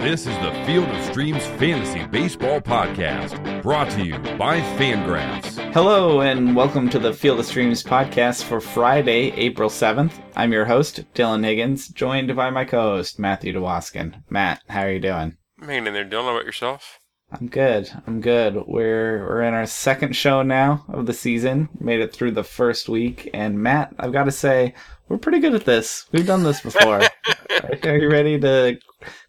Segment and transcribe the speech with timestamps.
[0.00, 5.58] This is the Field of Streams Fantasy Baseball Podcast, brought to you by Fangraphs.
[5.74, 10.14] Hello, and welcome to the Field of Streams podcast for Friday, April 7th.
[10.34, 14.22] I'm your host, Dylan Higgins, joined by my co host, Matthew DeWaskin.
[14.30, 15.36] Matt, how are you doing?
[15.60, 16.24] I'm hanging in there, Dylan.
[16.24, 16.99] How about yourself?
[17.32, 17.90] I'm good.
[18.06, 18.56] I'm good.
[18.66, 21.68] We're we're in our second show now of the season.
[21.78, 24.74] Made it through the first week, and Matt, I've got to say,
[25.08, 26.06] we're pretty good at this.
[26.12, 27.02] We've done this before.
[27.84, 28.78] are you ready to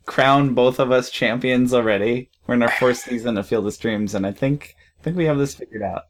[0.06, 2.30] crown both of us champions already?
[2.48, 5.26] We're in our fourth season of Field of Streams, and I think I think we
[5.26, 6.04] have this figured out.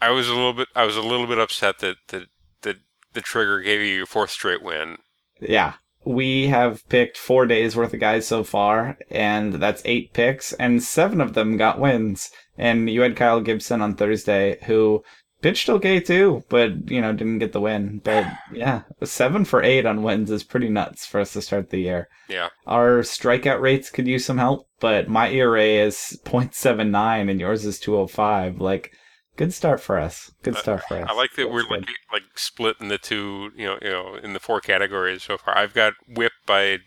[0.00, 2.24] I was a little bit I was a little bit upset that that
[2.62, 2.76] that
[3.12, 4.98] the trigger gave you your fourth straight win.
[5.40, 5.74] Yeah.
[6.06, 10.82] We have picked four days worth of guys so far, and that's eight picks, and
[10.82, 12.30] seven of them got wins.
[12.56, 15.02] And you had Kyle Gibson on Thursday, who
[15.42, 18.00] pitched okay too, but you know didn't get the win.
[18.02, 21.80] But yeah, seven for eight on wins is pretty nuts for us to start the
[21.80, 22.08] year.
[22.28, 27.64] Yeah, Our strikeout rates could use some help, but my ERA is 0.79 and yours
[27.64, 28.60] is 205.
[28.60, 28.92] Like,
[29.36, 30.32] good start for us.
[30.42, 31.06] Good start for us.
[31.08, 31.70] I like that That's we're good.
[31.70, 35.36] like like split in the two, you know, you know, in the four categories so
[35.38, 35.56] far.
[35.56, 36.78] I've got whip by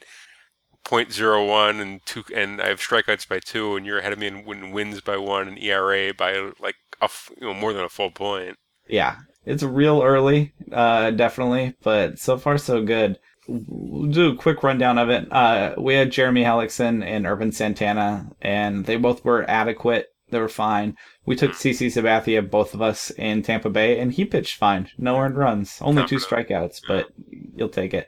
[0.85, 4.45] 0.01 and two, and I have strikeouts by two, and you're ahead of me in
[4.45, 7.89] win, wins by one and ERA by like a f- you know more than a
[7.89, 8.55] full point.
[8.87, 13.19] yeah, it's real early, uh, definitely, but so far so good.
[13.47, 15.31] We'll do a quick rundown of it.
[15.31, 20.07] Uh, we had Jeremy Hellickson and Ervin Santana, and they both were adequate.
[20.29, 20.95] They were fine.
[21.25, 24.89] We took CC Sabathia, both of us, in Tampa Bay, and he pitched fine.
[24.97, 27.07] No earned runs, only two strikeouts, but
[27.55, 28.07] you'll take it.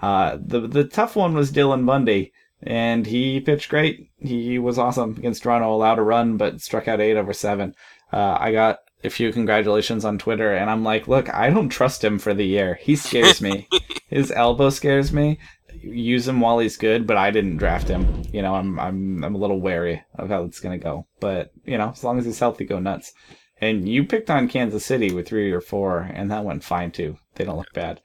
[0.00, 4.10] Uh, the the tough one was Dylan Bundy, and he pitched great.
[4.18, 5.72] He was awesome against Toronto.
[5.72, 7.74] Allowed a run, but struck out eight over seven.
[8.12, 12.02] Uh, I got a few congratulations on Twitter, and I'm like, look, I don't trust
[12.02, 12.78] him for the year.
[12.80, 13.68] He scares me.
[14.08, 15.38] His elbow scares me.
[15.80, 18.22] Use him while he's good, but I didn't draft him.
[18.32, 21.06] You know, I'm I'm I'm a little wary of how it's gonna go.
[21.20, 23.12] But you know, as long as he's healthy, go nuts.
[23.60, 27.16] And you picked on Kansas City with three or four, and that went fine too.
[27.34, 28.00] They don't look bad.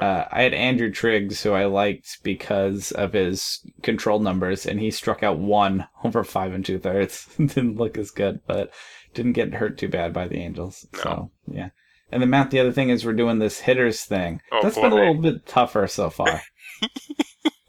[0.00, 4.90] Uh, I had Andrew Triggs, who I liked because of his control numbers, and he
[4.90, 7.26] struck out one over five and two thirds.
[7.36, 8.70] didn't look as good, but
[9.14, 10.86] didn't get hurt too bad by the Angels.
[10.94, 11.70] So yeah.
[12.12, 14.40] And then Matt, the other thing is we're doing this hitters thing.
[14.52, 16.42] Oh, That's been a little bit tougher so far.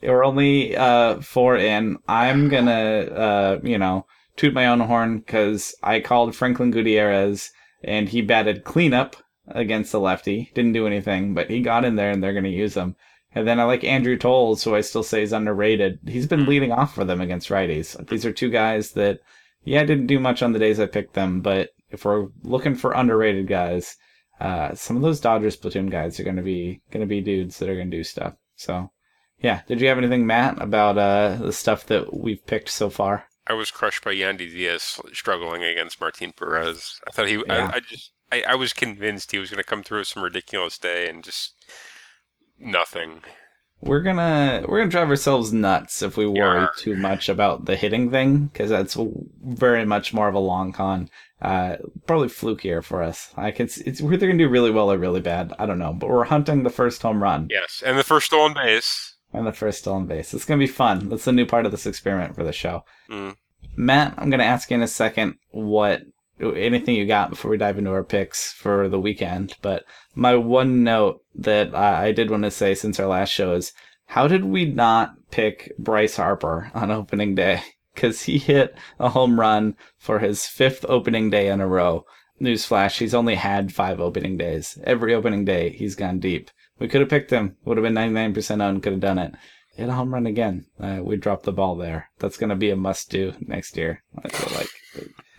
[0.02, 1.98] we're only uh, four in.
[2.08, 7.50] I'm gonna, uh, you know, toot my own horn because I called Franklin Gutierrez
[7.82, 9.16] and he batted cleanup
[9.48, 10.50] against the lefty.
[10.54, 12.96] Didn't do anything, but he got in there and they're going to use him.
[13.34, 15.98] And then I like Andrew Toles, who I still say is underrated.
[16.06, 18.08] He's been leading off for them against righties.
[18.08, 19.20] These are two guys that,
[19.64, 22.92] yeah, didn't do much on the days I picked them, but if we're looking for
[22.92, 23.96] underrated guys,
[24.40, 27.58] uh, some of those Dodgers platoon guys are going to be going to be dudes
[27.58, 28.34] that are going to do stuff.
[28.56, 28.90] So,
[29.40, 29.62] yeah.
[29.66, 33.24] Did you have anything, Matt, about uh, the stuff that we've picked so far?
[33.46, 37.00] I was crushed by Yandy Diaz struggling against Martin Perez.
[37.06, 37.70] I thought he, Yeah.
[37.72, 40.76] I, I just, I, I was convinced he was going to come through some ridiculous
[40.76, 41.54] day and just
[42.58, 43.22] nothing.
[43.80, 46.66] We're gonna we're gonna drive ourselves nuts if we worry Yeah.
[46.76, 48.96] too much about the hitting thing because that's
[49.40, 51.08] very much more of a long con.
[51.40, 53.32] Uh, probably flukier for us.
[53.36, 53.68] I can.
[53.86, 55.52] It's we're either gonna do really well or really bad.
[55.60, 58.52] I don't know, but we're hunting the first home run Yes, and the first stolen
[58.52, 59.14] base.
[59.32, 60.34] And the first stolen base.
[60.34, 61.08] It's gonna be fun.
[61.08, 62.84] That's a new part of this experiment for the show.
[63.10, 63.36] Mm.
[63.76, 66.02] Matt, I'm gonna ask you in a second what
[66.40, 69.54] anything you got before we dive into our picks for the weekend.
[69.62, 69.84] But
[70.14, 73.72] my one note that I, I did want to say since our last show is
[74.06, 77.62] how did we not pick Bryce Harper on opening day?
[77.94, 82.04] Because he hit a home run for his fifth opening day in a row.
[82.40, 84.78] Newsflash, he's only had five opening days.
[84.84, 86.52] Every opening day, he's gone deep.
[86.78, 87.56] We could have picked him.
[87.64, 89.34] Would have been 99% owned, could have done it.
[89.76, 90.66] Hit a home run again.
[90.80, 92.10] Uh, we dropped the ball there.
[92.18, 94.02] That's going to be a must do next year.
[94.24, 94.68] I feel like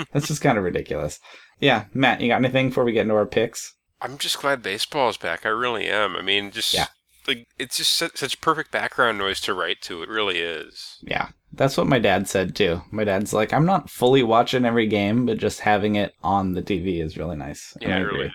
[0.14, 1.20] that's just kind of ridiculous.
[1.60, 3.74] Yeah, Matt, you got anything before we get into our picks?
[4.02, 5.46] I'm just glad baseball is back.
[5.46, 6.16] I really am.
[6.16, 6.86] I mean, just Yeah.
[7.28, 10.02] like it's just such, such perfect background noise to write to.
[10.02, 10.98] It really is.
[11.02, 12.82] Yeah, that's what my dad said too.
[12.92, 16.62] My dad's like, I'm not fully watching every game, but just having it on the
[16.62, 17.76] TV is really nice.
[17.82, 18.34] Yeah, I it really is.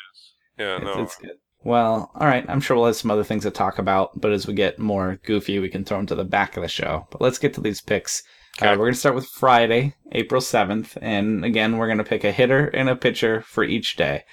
[0.59, 1.03] Yeah, It's, no.
[1.03, 1.31] it's good.
[1.65, 2.45] Well, all right.
[2.47, 5.19] I'm sure we'll have some other things to talk about, but as we get more
[5.25, 7.07] goofy, we can throw them to the back of the show.
[7.11, 8.23] But let's get to these picks.
[8.61, 10.99] Uh, we're going to start with Friday, April 7th.
[11.01, 14.25] And again, we're going to pick a hitter and a pitcher for each day.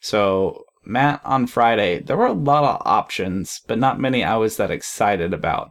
[0.00, 4.56] So, Matt, on Friday, there were a lot of options, but not many I was
[4.56, 5.70] that excited about.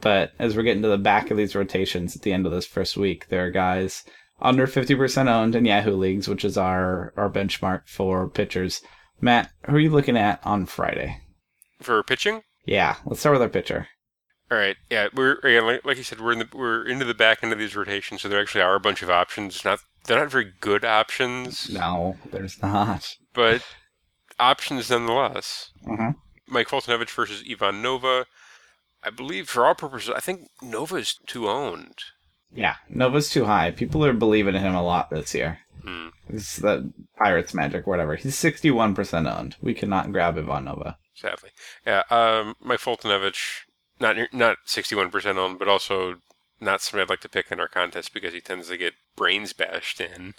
[0.00, 2.66] But as we're getting to the back of these rotations at the end of this
[2.66, 4.04] first week, there are guys
[4.40, 8.82] under 50% owned in Yahoo leagues, which is our, our benchmark for pitchers.
[9.20, 11.20] Matt, who are you looking at on Friday?
[11.80, 13.88] For pitching, Yeah, let's start with our pitcher.
[14.50, 17.14] All right, yeah, we're again, like, like you said, we're in the we're into the
[17.14, 19.64] back end of these rotations, so there actually are a bunch of options.
[19.64, 23.16] Not they're not very good options, No, there's not.
[23.32, 23.62] but
[24.38, 25.70] options nonetheless.
[25.86, 26.16] Mhm.
[26.48, 28.26] Mike Foltynewicz versus Ivan Nova.
[29.04, 31.98] I believe for all purposes, I think Nova is too owned.
[32.52, 33.70] Yeah, Nova's too high.
[33.70, 35.60] People are believing in him a lot this year.
[35.84, 36.08] Hmm.
[36.28, 38.16] It's the Pirates magic, whatever.
[38.16, 39.56] He's 61% owned.
[39.60, 40.96] We cannot grab Ivan Nova.
[41.14, 41.50] Sadly,
[41.86, 42.02] yeah.
[42.10, 43.60] Um, Mike Foltynewicz,
[44.00, 46.16] not near- not sixty one percent owned, but also
[46.60, 49.52] not somebody I'd like to pick in our contest because he tends to get brains
[49.52, 50.34] bashed in.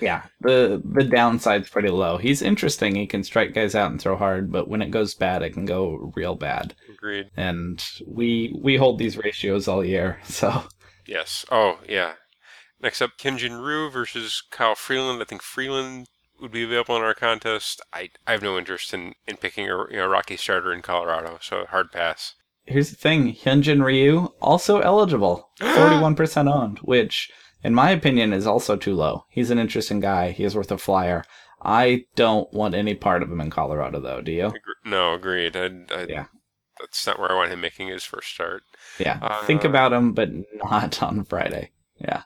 [0.00, 2.16] Yeah, the the downside's pretty low.
[2.16, 2.96] He's interesting.
[2.96, 5.66] He can strike guys out and throw hard, but when it goes bad, it can
[5.66, 6.74] go real bad.
[6.92, 7.30] Agreed.
[7.36, 10.64] And we we hold these ratios all year, so
[11.06, 11.46] Yes.
[11.50, 12.14] Oh, yeah.
[12.80, 15.20] Next up, Hyunjin Ryu versus Kyle Freeland.
[15.20, 16.06] I think Freeland
[16.40, 17.80] would be available in our contest.
[17.92, 21.38] I, I have no interest in, in picking a you know, Rocky starter in Colorado,
[21.40, 22.34] so hard pass.
[22.66, 27.30] here's the thing: Hyunjin Ryu also eligible, 41% owned, which
[27.64, 29.24] in my opinion is also too low.
[29.28, 30.30] He's an interesting guy.
[30.30, 31.24] He is worth a flyer.
[31.60, 34.22] I don't want any part of him in Colorado, though.
[34.22, 34.52] Do you?
[34.84, 35.56] No, agreed.
[35.56, 36.26] I, I, Yeah.
[36.78, 38.62] That's not where I want him making his first start.
[39.00, 39.18] Yeah.
[39.20, 40.30] Uh, Think about him, but
[40.62, 41.72] not on Friday.
[41.96, 42.22] Yeah.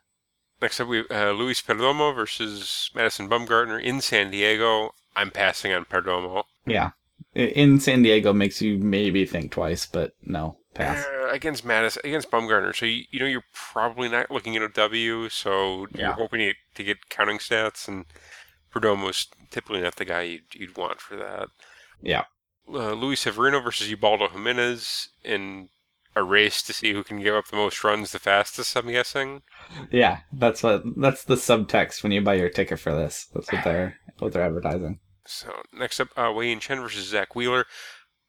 [0.62, 4.94] Next up, we have uh, Luis Perdomo versus Madison Bumgarner in San Diego.
[5.16, 6.44] I'm passing on Perdomo.
[6.64, 6.90] Yeah.
[7.34, 11.04] In San Diego makes you maybe think twice, but no, pass.
[11.04, 12.74] Uh, against Madison, against Bumgarner.
[12.76, 15.28] So you, you know you're probably not looking at a W.
[15.30, 16.00] So Yeah.
[16.00, 18.04] you're hoping to, to get counting stats, and
[18.72, 21.48] Perdomo's typically not the guy you'd, you'd want for that.
[22.00, 22.24] Yeah.
[22.72, 25.70] Uh, Luis Severino versus Ubaldo Jimenez in
[26.14, 28.76] a race to see who can give up the most runs the fastest.
[28.76, 29.42] I'm guessing.
[29.90, 33.26] Yeah, that's what that's the subtext when you buy your ticket for this.
[33.34, 35.00] That's what they're what they're advertising.
[35.24, 37.66] So next up, uh, Wei-Yin Chen versus Zack Wheeler.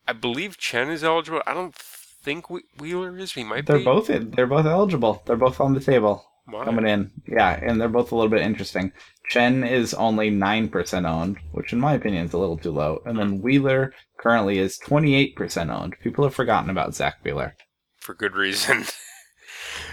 [0.08, 1.42] I believe Chen is eligible.
[1.48, 2.46] I don't think
[2.80, 3.34] Wheeler is.
[3.34, 3.74] He might be.
[3.74, 3.86] They're be.
[3.86, 5.24] both they're both eligible.
[5.26, 6.26] They're both on the table.
[6.52, 7.12] Coming in.
[7.26, 8.92] Yeah, and they're both a little bit interesting.
[9.30, 13.02] Chen is only 9% owned, which in my opinion is a little too low.
[13.06, 15.96] And then Wheeler currently is 28% owned.
[16.02, 17.56] People have forgotten about Zack Wheeler.
[18.04, 18.86] For good reason.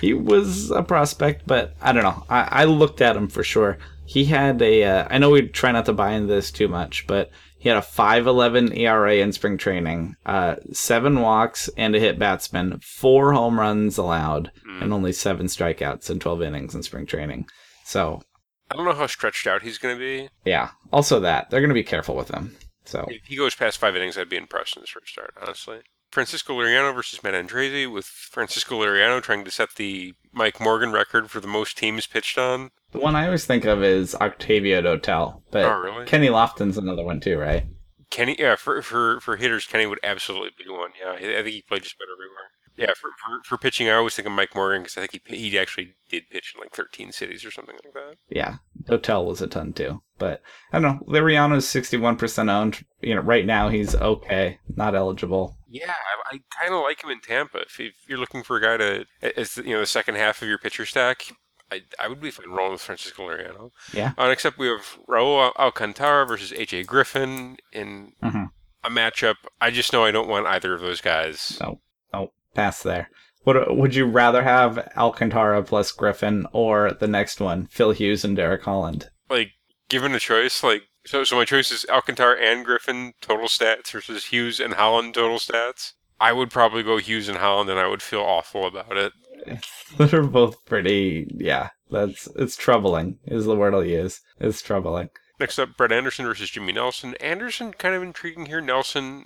[0.00, 2.24] He was a prospect, but I don't know.
[2.28, 3.78] I, I looked at him for sure.
[4.06, 4.84] He had a.
[4.84, 7.78] Uh, I know we try not to buy into this too much, but he had
[7.78, 13.60] a 5.11 ERA in spring training, uh, seven walks and a hit batsman, four home
[13.60, 17.46] runs allowed, and only seven strikeouts in 12 innings in spring training.
[17.84, 18.22] So
[18.70, 20.28] I don't know how stretched out he's going to be.
[20.44, 20.70] Yeah.
[20.92, 22.56] Also, that they're going to be careful with him.
[22.86, 25.80] So If he goes past five innings, I'd be impressed in his first start, honestly.
[26.10, 31.30] Francisco Liriano versus Matt Andriese, with Francisco Liriano trying to set the Mike Morgan record
[31.30, 32.70] for the most teams pitched on.
[32.92, 36.06] the one I always think of is Octavio Dotel, but Oh, really?
[36.06, 37.64] Kenny Lofton's another one too, right?
[38.10, 40.90] Kenny, yeah, for for for hitters, Kenny would absolutely be one.
[41.00, 42.50] Yeah, I think he played just about everywhere.
[42.76, 45.36] Yeah, for for, for pitching, I always think of Mike Morgan because I think he
[45.50, 48.14] he actually did pitch in like 13 cities or something like that.
[48.28, 48.56] Yeah,
[48.88, 50.42] Dotel was a ton too, but
[50.72, 51.06] I don't know.
[51.06, 52.84] Liriano's sixty-one percent owned.
[53.00, 55.56] You know, right now he's okay, not eligible.
[55.72, 57.58] Yeah, I, I kind of like him in Tampa.
[57.60, 59.04] If, if you're looking for a guy to,
[59.36, 61.26] as you know, the second half of your pitcher stack,
[61.70, 63.70] I, I would be fine rolling with Francisco Liriano.
[63.92, 64.12] Yeah.
[64.18, 68.48] Uh, up, we have Raul Alcantara versus AJ Griffin in Mhm.
[68.82, 69.36] a matchup.
[69.60, 71.56] I just know I don't want either of those guys.
[71.60, 71.80] No,
[72.12, 73.08] no, pass there.
[73.46, 78.36] Would would you rather have Alcantara plus Griffin or the next one, Phil Hughes and
[78.36, 79.08] Derek Holland?
[79.30, 79.52] Like,
[79.88, 84.26] given a choice, like, so, so my choice is Alcantara and Griffin total stats versus
[84.26, 85.92] Hughes and Holland total stats.
[86.20, 89.12] I would probably go Hughes and Holland, and I would feel awful about it.
[89.98, 91.26] They're both pretty.
[91.34, 93.18] Yeah, that's it's troubling.
[93.24, 94.20] Is the word I'll use.
[94.38, 95.08] It's troubling.
[95.38, 97.14] Next up, Brett Anderson versus Jimmy Nelson.
[97.20, 98.60] Anderson kind of intriguing here.
[98.60, 99.24] Nelson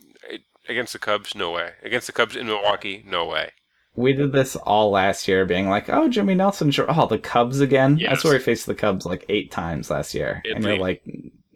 [0.69, 1.73] against the Cubs, no way.
[1.83, 3.51] Against the Cubs in Milwaukee, no way.
[3.97, 6.87] We did this all last year, being like, "Oh, Jimmy Nelson, sure.
[6.89, 8.11] Oh, the Cubs again." Yes.
[8.11, 11.03] That's where he faced the Cubs like eight times last year, It and you're like,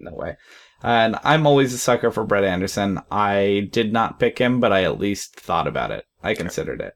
[0.00, 0.36] "No way."
[0.82, 3.00] And I'm always a sucker for Brett Anderson.
[3.10, 6.04] I did not pick him, but I at least thought about it.
[6.22, 6.94] I considered it.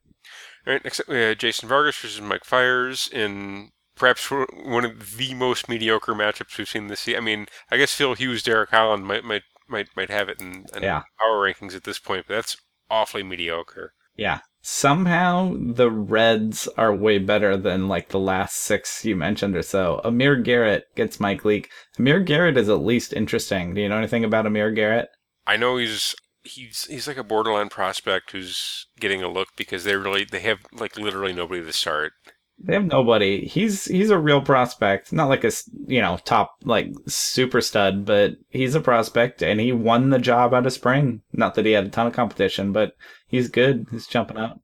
[0.66, 5.34] All right, next up, we Jason Vargas versus Mike Fiers in perhaps one of the
[5.34, 7.16] most mediocre matchups we've seen this year.
[7.16, 10.66] I mean, I guess Phil Hughes, Derek Holland might might might might have it in,
[10.74, 11.02] in Yeah.
[11.24, 12.56] our rankings at this point, but that's
[12.90, 13.94] awfully mediocre.
[14.16, 14.40] Yeah.
[14.62, 20.00] Somehow the Reds are way better than like the last six you mentioned or so.
[20.04, 21.68] Amir Garrett gets Mike Leake.
[21.98, 23.74] Amir Garrett is at least interesting.
[23.74, 25.08] Do you know anything about Amir Garrett?
[25.48, 26.14] I know he's
[26.44, 30.60] he's he's like a borderline prospect who's getting a look because they really they have
[30.72, 32.12] like literally nobody to start.
[32.58, 33.46] They have nobody.
[33.46, 35.50] He's he's a real prospect, not like a
[35.86, 40.54] you know top like super stud, but he's a prospect, and he won the job
[40.54, 41.22] out of spring.
[41.32, 42.94] Not that he had a ton of competition, but
[43.26, 43.86] he's good.
[43.90, 44.60] He's jumping out.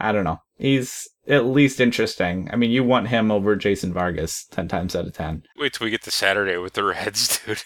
[0.00, 0.40] I don't know.
[0.56, 2.48] He's at least interesting.
[2.52, 5.42] I mean, you want him over Jason Vargas 10 times out of 10.
[5.56, 7.62] Wait till we get to Saturday with the Reds, dude.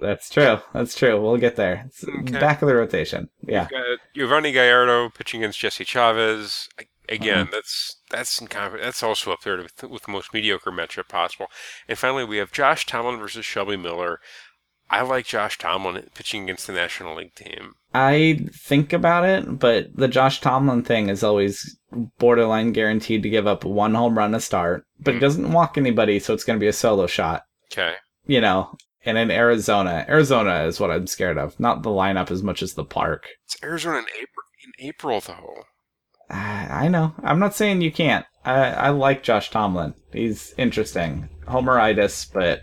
[0.00, 0.58] That's true.
[0.74, 1.20] That's true.
[1.20, 1.84] We'll get there.
[1.86, 2.38] It's Okay.
[2.38, 3.30] back of the rotation.
[3.42, 3.66] Yeah.
[3.70, 6.68] Got Yovani Gallardo pitching against Jesse Chavez.
[7.08, 7.52] Again, mm-hmm.
[7.52, 11.46] that's that's incom- that's also up there with, with the most mediocre matchup possible.
[11.88, 14.20] And finally, we have Josh Tomlin versus Shelby Miller.
[14.88, 17.72] I like Josh Tomlin pitching against the National League team.
[17.92, 21.76] I think about it, but the Josh Tomlin thing is always
[22.18, 25.22] borderline guaranteed to give up one home run to start, but he Mm.
[25.22, 27.42] doesn't walk anybody, so it's going to be a solo shot.
[27.72, 27.94] Okay.
[28.26, 32.44] You know, and in Arizona, Arizona is what I'm scared of, not the lineup as
[32.44, 33.26] much as the park.
[33.44, 34.44] It's Arizona in April.
[34.64, 35.64] In April, though.
[36.30, 37.14] I know.
[37.22, 38.26] I'm not saying you can't.
[38.44, 39.94] I, I like Josh Tomlin.
[40.12, 41.28] He's interesting.
[41.46, 42.62] Homeritis, but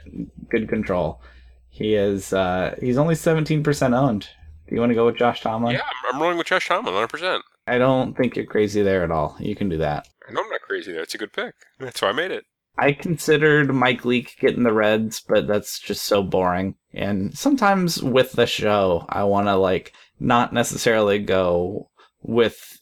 [0.50, 1.22] good control.
[1.70, 2.34] He is.
[2.34, 4.30] Uh, he's only 17% owned.
[4.68, 5.76] Do you want to go with Josh Tomlin?
[5.76, 7.08] Yeah, I'm, I'm rolling with Josh Tomlin, 100.
[7.08, 9.36] percent I don't think you're crazy there at all.
[9.40, 10.08] You can do that.
[10.28, 11.02] I know I'm not crazy there.
[11.02, 11.54] It's a good pick.
[11.80, 12.46] That's why I made it.
[12.78, 16.76] I considered Mike Leake getting the Reds, but that's just so boring.
[16.94, 21.90] And sometimes with the show, I want to like not necessarily go
[22.22, 22.80] with.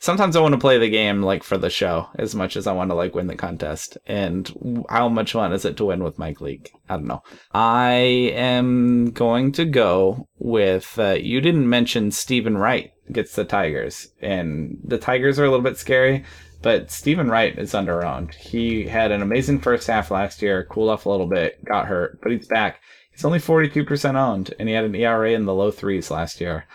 [0.00, 2.72] Sometimes I want to play the game like for the show as much as I
[2.72, 3.98] want to like win the contest.
[4.06, 6.72] And how much fun is it to win with Mike Leake?
[6.88, 7.22] I don't know.
[7.52, 7.90] I
[8.34, 10.96] am going to go with.
[10.98, 15.64] Uh, you didn't mention Steven Wright gets the Tigers, and the Tigers are a little
[15.64, 16.24] bit scary.
[16.62, 18.34] But Steven Wright is underowned.
[18.34, 22.20] He had an amazing first half last year, cooled off a little bit, got hurt,
[22.20, 22.80] but he's back.
[23.12, 26.66] He's only 42% owned, and he had an ERA in the low threes last year.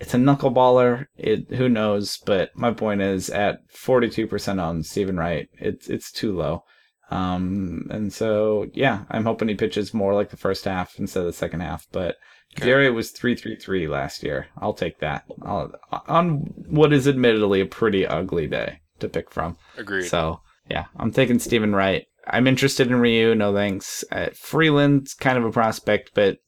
[0.00, 1.06] It's a knuckleballer.
[1.16, 6.36] It who knows, but my point is at 42% on Steven Wright, it's it's too
[6.36, 6.64] low.
[7.10, 11.26] Um, and so yeah, I'm hoping he pitches more like the first half instead of
[11.26, 11.86] the second half.
[11.92, 12.16] But
[12.56, 12.70] Okay.
[12.70, 14.46] ERA was 3.33 last year.
[14.58, 15.24] I'll take that.
[15.42, 15.72] I'll,
[16.06, 19.56] on what is admittedly a pretty ugly day to pick from.
[19.76, 20.04] Agreed.
[20.04, 22.06] So yeah, I'm taking Stephen Wright.
[22.26, 23.34] I'm interested in Ryu.
[23.34, 24.04] No thanks.
[24.10, 26.38] Uh, Freeland's kind of a prospect, but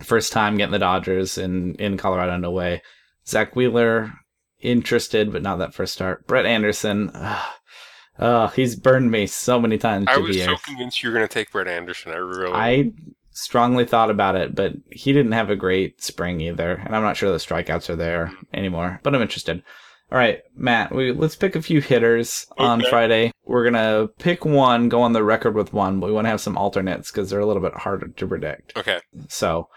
[0.00, 2.50] first time getting the Dodgers in in Colorado.
[2.50, 2.82] Way.
[3.26, 4.12] Zack Wheeler
[4.60, 6.26] interested, but not that first start.
[6.26, 7.10] Brett Anderson.
[7.10, 7.42] Uh,
[8.18, 10.06] uh, he's burned me so many times.
[10.08, 12.12] I was so convinced you were going to take Brett Anderson.
[12.12, 12.52] I really.
[12.52, 12.92] I
[13.30, 17.16] strongly thought about it, but he didn't have a great spring either, and I'm not
[17.16, 19.00] sure the strikeouts are there anymore.
[19.02, 19.62] But I'm interested.
[20.12, 23.32] All right, Matt, we let's pick a few hitters on Friday.
[23.44, 26.40] We're gonna pick one, go on the record with one, but we want to have
[26.40, 28.76] some alternates because they're a little bit harder to predict.
[28.76, 29.00] okay.
[29.28, 29.68] So,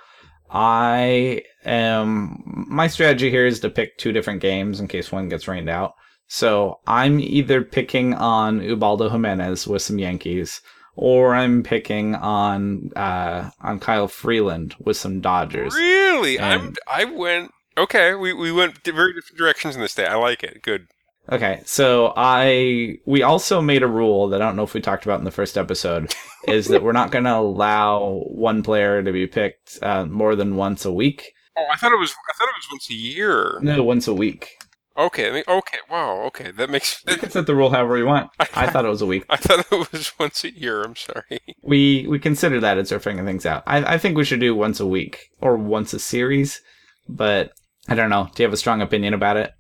[0.49, 5.47] I am my strategy here is to pick two different games in case one gets
[5.47, 5.93] rained out.
[6.27, 10.61] So I'm either picking on Ubaldo Jimenez with some Yankees,
[10.95, 15.73] or I'm picking on uh, on Kyle Freeland with some Dodgers.
[15.73, 16.39] Really?
[16.39, 16.75] I'm.
[16.87, 17.51] I went.
[17.77, 20.07] Okay, we, we went very different directions in this day.
[20.07, 20.63] I like it.
[20.63, 20.87] Good.
[21.29, 25.05] Okay, so I we also made a rule that I don't know if we talked
[25.05, 26.13] about in the first episode
[26.47, 30.55] is that we're not going to allow one player to be picked uh, more than
[30.55, 31.33] once a week.
[31.57, 32.11] Oh, I thought it was.
[32.11, 33.59] I thought it was once a year.
[33.61, 34.57] No, once a week.
[34.97, 35.29] Okay.
[35.29, 35.77] I mean, okay.
[35.89, 36.21] Wow.
[36.27, 36.51] Okay.
[36.51, 37.03] That makes.
[37.07, 38.31] You can set the rule however you want.
[38.39, 39.25] I thought it was a week.
[39.29, 40.81] I thought it was once a year.
[40.81, 41.39] I'm sorry.
[41.61, 43.63] We we consider that as we're figuring things out.
[43.67, 46.61] I I think we should do once a week or once a series,
[47.09, 47.51] but
[47.89, 48.29] I don't know.
[48.33, 49.51] Do you have a strong opinion about it?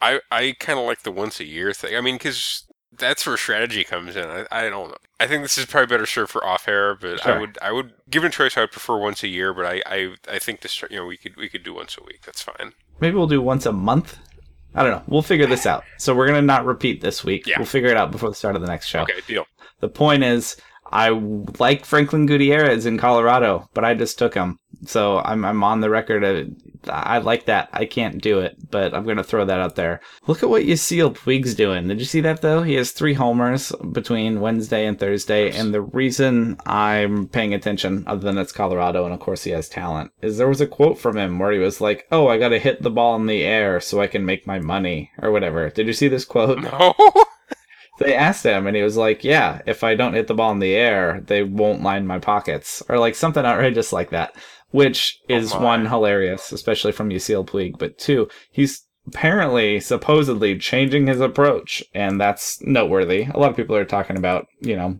[0.00, 1.96] I I kind of like the once a year thing.
[1.96, 2.64] I mean, because
[2.98, 4.24] that's where strategy comes in.
[4.28, 4.96] I, I don't know.
[5.18, 7.92] I think this is probably better served for off air, but I would I would
[8.10, 10.82] given a choice I would prefer once a year, but I I, I think this
[10.90, 12.22] you know we could we could do once a week.
[12.24, 12.72] That's fine.
[13.00, 14.18] Maybe we'll do once a month.
[14.74, 15.02] I don't know.
[15.06, 15.84] We'll figure this out.
[15.96, 17.46] So we're gonna not repeat this week.
[17.46, 17.58] Yeah.
[17.58, 19.02] We'll figure it out before the start of the next show.
[19.02, 19.46] Okay, deal.
[19.80, 20.56] The point is,
[20.92, 21.10] I
[21.58, 24.58] like Franklin Gutierrez in Colorado, but I just took him.
[24.84, 26.48] So I'm I'm on the record of
[26.88, 27.68] I like that.
[27.72, 30.00] I can't do it, but I'm gonna throw that out there.
[30.26, 31.88] Look at what you Yasiel Puig's doing.
[31.88, 32.62] Did you see that though?
[32.62, 38.20] He has three homers between Wednesday and Thursday, and the reason I'm paying attention, other
[38.20, 41.16] than it's Colorado and of course he has talent, is there was a quote from
[41.16, 44.00] him where he was like, "Oh, I gotta hit the ball in the air so
[44.00, 45.70] I can make my money" or whatever.
[45.70, 46.60] Did you see this quote?
[46.60, 46.94] No.
[47.98, 50.58] They asked him, and he was like, "Yeah, if I don't hit the ball in
[50.58, 54.36] the air, they won't line my pockets," or like something outrageous like that.
[54.70, 55.62] Which is my.
[55.62, 62.20] one hilarious, especially from Yasiel Puig, but two, he's apparently supposedly changing his approach, and
[62.20, 63.28] that's noteworthy.
[63.32, 64.98] A lot of people are talking about, you know,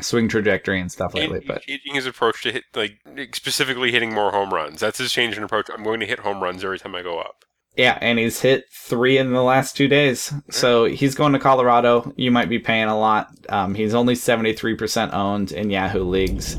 [0.00, 3.00] swing trajectory and stuff lately, but Changing his approach to hit like
[3.34, 4.80] specifically hitting more home runs.
[4.80, 5.68] That's his change in approach.
[5.72, 7.44] I'm going to hit home runs every time I go up.
[7.76, 10.32] Yeah, and he's hit three in the last two days.
[10.50, 12.12] So he's going to Colorado.
[12.16, 13.28] You might be paying a lot.
[13.48, 16.58] Um, he's only seventy three percent owned in Yahoo leagues.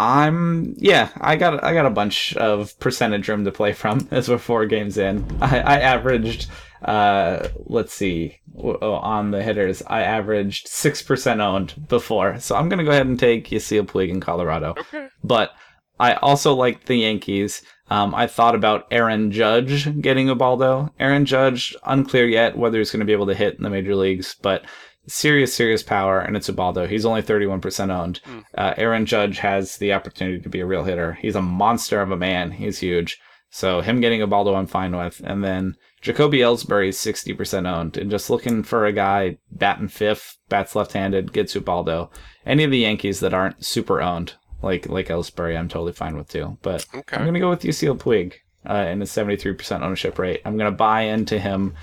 [0.00, 4.28] I'm yeah, I got I got a bunch of percentage room to play from as
[4.28, 5.24] we're four games in.
[5.40, 6.48] I, I averaged
[6.82, 8.38] Uh, let's see.
[8.56, 12.40] Oh, On the hitters, I averaged 6% owned before.
[12.40, 14.74] So I'm going to go ahead and take Yasiel Puig in Colorado.
[14.78, 15.08] Okay.
[15.22, 15.50] But
[15.98, 17.62] I also like the Yankees.
[17.90, 20.92] Um, I thought about Aaron Judge getting a Ubaldo.
[20.98, 23.94] Aaron Judge, unclear yet whether he's going to be able to hit in the major
[23.94, 24.64] leagues, but
[25.12, 26.86] serious, serious power, and it's Ubaldo.
[26.86, 28.20] He's only 31% owned.
[28.24, 28.44] Mm.
[28.56, 31.14] Uh, Aaron Judge has the opportunity to be a real hitter.
[31.14, 32.50] He's a monster of a man.
[32.52, 33.18] He's huge.
[33.50, 35.20] So him getting Ubaldo, I'm fine with.
[35.24, 37.96] And then Jacoby Ellsbury is 60% owned.
[37.96, 42.10] And just looking for a guy batting fifth, bats left-handed, gets Ubaldo.
[42.46, 46.28] Any of the Yankees that aren't super owned, like like Ellsbury, I'm totally fine with
[46.28, 46.58] too.
[46.62, 47.16] But Okay.
[47.16, 48.34] I'm gonna go with Yasiel Puig
[48.68, 50.40] uh, in his 73% ownership rate.
[50.44, 51.74] I'm gonna buy into him.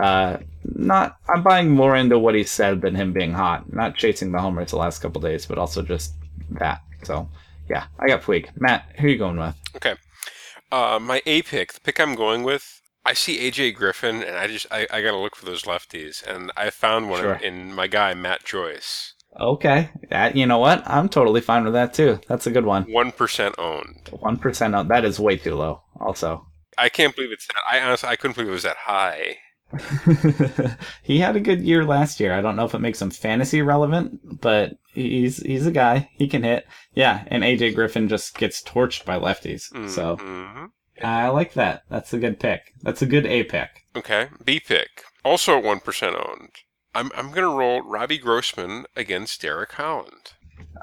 [0.00, 3.72] Uh, not I'm buying more into what he said than him being hot.
[3.72, 6.14] Not chasing the homers the last couple days, but also just
[6.50, 6.80] that.
[7.02, 7.28] So
[7.68, 8.48] yeah, I got Puig.
[8.56, 9.54] Matt, who are you going with?
[9.76, 9.94] Okay.
[10.70, 14.46] Uh, my A pick, the pick I'm going with, I see AJ Griffin, and I
[14.46, 17.34] just I, I got to look for those lefties, and I found one Sure.
[17.34, 20.82] in my guy Matt Joyce, Okay, that you know what?
[20.86, 22.20] I'm totally fine with that too.
[22.28, 22.84] That's a good one.
[22.84, 24.08] one percent owned.
[24.10, 24.42] One owned.
[24.42, 24.88] percent.
[24.88, 25.82] That is way too low.
[26.00, 27.56] Also, I can't believe it's that.
[27.70, 29.36] I honestly I couldn't believe it was that high.
[31.02, 32.32] he had a good year last year.
[32.32, 36.10] I don't know if it makes him fantasy relevant, but he's he's a guy.
[36.16, 36.66] He can hit.
[36.94, 39.64] Yeah, and AJ Griffin just gets torched by lefties.
[39.90, 40.70] So Mhm.
[41.02, 41.82] I like that.
[41.88, 42.72] That's a good pick.
[42.82, 43.68] That's a good A pick.
[43.96, 46.50] okay, B pick, also one percent owned.
[46.94, 50.32] I'm I'm gonna roll Robbie Grossman against Derek Holland.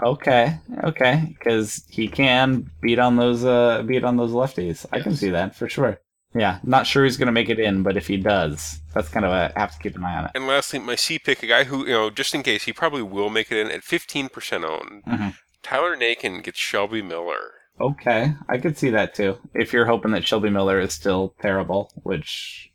[0.04, 4.86] Okay, okay, because he can beat on those uh beat on those lefties.
[4.92, 6.00] I can see that for sure.
[6.36, 9.32] Yeah, not sure he's gonna make it in, but if he does, that's kind of
[9.32, 10.32] a have to keep an eye on it.
[10.36, 13.01] And lastly, my C pick, a guy who you know just in case he probably
[13.01, 15.04] will make it in at fifteen percent owned.
[15.06, 15.36] Mhm.
[15.63, 17.54] Tyler Naquin gets Shelby Miller.
[17.80, 19.38] Okay, I could see that too.
[19.54, 22.72] If you're hoping that Shelby Miller is still terrible, which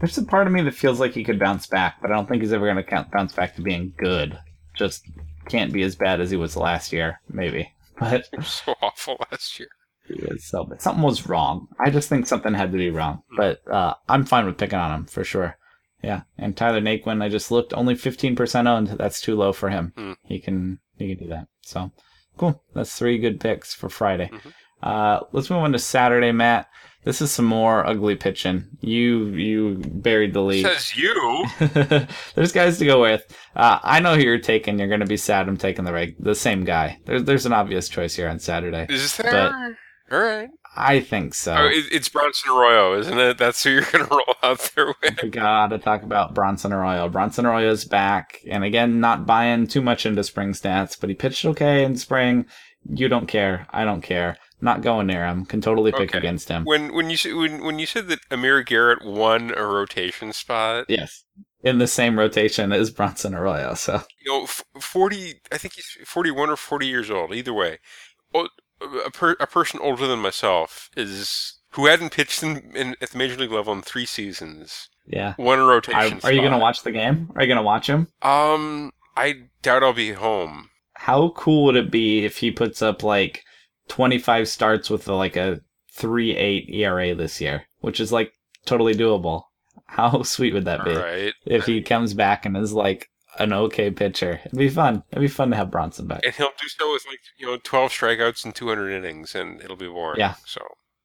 [0.00, 2.28] there's a part of me that feels like he could bounce back, but I don't
[2.28, 4.38] think he's ever going to bounce back to being good.
[4.74, 5.06] Just
[5.48, 7.72] can't be as bad as he was last year, maybe.
[7.98, 9.68] But so awful last year.
[10.38, 11.68] So, but something was wrong.
[11.78, 13.22] I just think something had to be wrong.
[13.36, 15.56] But uh, I'm fine with picking on him for sure.
[16.02, 18.88] Yeah, and Tyler Naquin, I just looked only 15% owned.
[18.88, 19.92] That's too low for him.
[19.96, 20.12] Hmm.
[20.24, 21.48] He can he can do that.
[21.62, 21.92] So
[22.36, 22.62] cool.
[22.74, 24.30] That's three good picks for Friday.
[24.32, 24.52] Mhm.
[24.82, 26.68] Uh, let's move on to Saturday, Matt.
[27.04, 28.64] This is some more ugly pitching.
[28.80, 30.62] You you buried the lead.
[30.66, 31.46] Says you.
[32.34, 33.24] there's guys to go with.
[33.56, 34.78] Uh, I know who you're taking.
[34.78, 35.48] You're going to be sad.
[35.48, 36.98] I'm taking the reg- the same guy.
[37.06, 38.86] There's there's an obvious choice here on Saturday.
[38.90, 39.76] Is there?
[40.10, 40.48] All right.
[40.76, 41.54] I think so.
[41.54, 43.38] Oh, it, it's Bronson Arroyo, isn't it?
[43.38, 45.22] That's who you're going to roll out there oh with.
[45.22, 47.08] We gotta talk about Bronson Arroyo.
[47.08, 51.44] Bronson Arroyo's back, and again, not buying too much into spring stats, but he pitched
[51.44, 52.46] okay in spring.
[52.86, 53.66] You don't care.
[53.70, 54.36] I don't care.
[54.60, 55.46] Not going near him.
[55.46, 56.18] Can totally pick Okay.
[56.18, 56.64] against him.
[56.64, 60.86] When when you said when when you said that Amir Garrett won a rotation spot,
[60.88, 61.24] Yes,
[61.62, 63.74] in the same rotation as Bronson Arroyo.
[63.74, 64.46] So you know,
[64.80, 67.32] forty, I think he's forty-one or forty years old.
[67.32, 67.78] Either way,
[68.34, 68.48] Oh,
[68.80, 73.18] a, per, a person older than myself is who hadn't pitched in, in at the
[73.18, 74.88] major league level in three seasons.
[75.06, 75.34] yeah.
[75.38, 76.20] Won a rotation.
[76.22, 77.30] I, are you gonna watch the game?
[77.34, 78.08] Are you gonna watch him?
[78.22, 80.70] Um, I doubt I'll be home.
[80.94, 83.42] How cool would it be if he puts up like
[83.88, 85.60] 25 starts with like a
[85.92, 88.32] three eight ERA this year, which is like
[88.64, 89.42] totally doable.
[89.86, 90.94] How sweet would that be?
[90.94, 94.40] right, if he comes back and is like an okay pitcher.
[94.46, 95.02] It'd be fun.
[95.10, 96.20] It'd be fun to have Bronson back.
[96.24, 99.60] and he'll do so with like you know twelve strikeouts and two hundred innings, and
[99.62, 100.20] it'll be boring.
[100.20, 100.34] Yeah.
[100.46, 100.60] So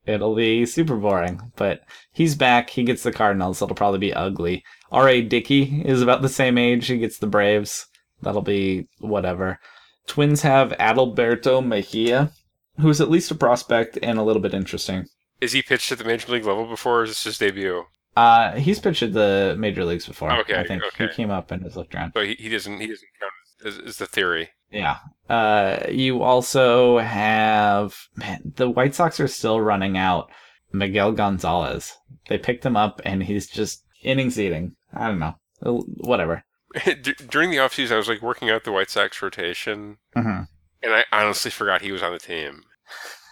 [0.06, 2.72] It'll be super boring, but he's back.
[2.72, 3.62] He gets the Cardinals.
[3.62, 4.64] It'll probably be ugly.
[4.92, 5.22] R.A.
[5.22, 6.88] Dickey is about the same age.
[6.88, 7.86] He gets the Braves.
[8.22, 9.60] That'll be whatever.
[10.08, 12.32] Twins have Adalberto Mejia,
[12.80, 15.06] who's at least a prospect and a little bit interesting.
[15.42, 17.02] is he pitched at the major league level before?
[17.02, 17.84] Or is this his debut?
[18.16, 20.32] Uh, he's pitched at the major leagues before.
[20.40, 22.14] Okay, I think he came up and has looked around.
[22.14, 23.34] So he, he doesn't he doesn't count
[23.66, 24.50] as, as the theory.
[24.72, 24.98] Yeah.
[25.30, 30.30] Uh, you also have man, the White Sox are still running out
[30.72, 31.94] Miguel Gonzalez.
[32.28, 34.76] They picked him up and he's just innings eating.
[34.94, 35.36] I don't know.
[35.62, 36.44] Whatever.
[37.30, 40.42] During the offseason, I was like working out the White Sox rotation, hmm
[40.82, 42.64] and I honestly forgot he was on the team.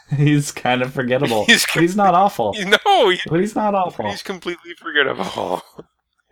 [0.16, 1.46] He's kind of forgettable.
[1.46, 2.56] He's but he's not awful.
[2.86, 4.10] No, he, But he's not awful.
[4.10, 5.62] he's completely forgettable.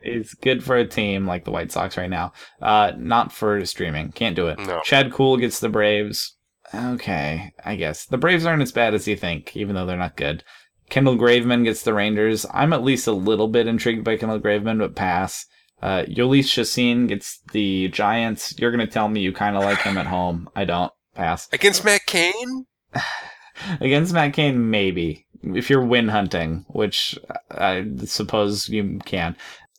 [0.02, 2.32] He's good for a team like the White Sox right now.
[2.62, 4.12] Uh, not for streaming.
[4.12, 4.60] Can't do it.
[4.60, 4.82] No.
[4.84, 6.36] Chad Kuhl gets the Braves.
[6.74, 10.16] Okay, I guess the Braves aren't as bad as you think, even though they're not
[10.18, 10.44] good.
[10.90, 12.46] Kendall Graveman gets the Rangers.
[12.54, 15.46] I'm at least a little bit intrigued by Kendall Graveman, but pass.
[15.82, 18.58] Uh, Jhoulys Chacin gets the Giants.
[18.58, 20.50] You're gonna tell me you kind of like him at home.
[20.56, 20.92] I don't.
[21.14, 21.48] Pass.
[21.52, 22.66] Against Matt Cain?
[23.80, 25.26] Against Matt Cain, maybe.
[25.54, 27.18] if you're win hunting, which
[27.52, 29.36] I suppose you can.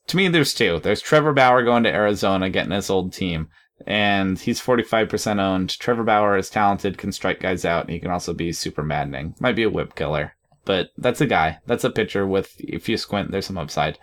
[0.09, 0.79] To me, there's two.
[0.81, 3.49] There's Trevor Bauer going to Arizona, getting his old team,
[3.87, 5.79] and he's 45% owned.
[5.79, 9.35] Trevor Bauer is talented, can strike guys out, and he can also be super maddening.
[9.41, 10.35] Might be a whip killer,
[10.65, 11.59] but that's a guy.
[11.67, 13.99] That's a pitcher with, if you squint, there's some upside.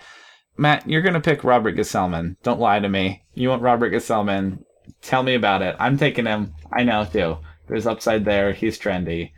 [0.58, 2.36] Matt, you're going to pick Robert Gsellman.
[2.44, 3.24] Don't lie to me.
[3.34, 4.64] You want Robert Gsellman.
[5.02, 5.76] Tell me about it.
[5.80, 6.54] I'm taking him.
[6.72, 7.38] I know too.
[7.68, 8.52] There's upside there.
[8.52, 9.32] He's trendy.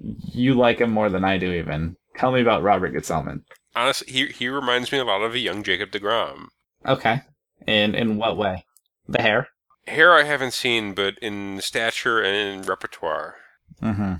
[0.00, 1.96] You like him more than I do, even.
[2.16, 3.42] Tell me about Robert Gsellman.
[3.74, 6.46] Honestly, he he reminds me a lot of a young Jacob Degrom.
[6.86, 7.22] Okay.
[7.66, 8.64] and in what way?
[9.08, 9.48] The hair.
[9.86, 13.36] Hair I haven't seen, but in stature and in repertoire.
[13.82, 14.14] Mm-hmm.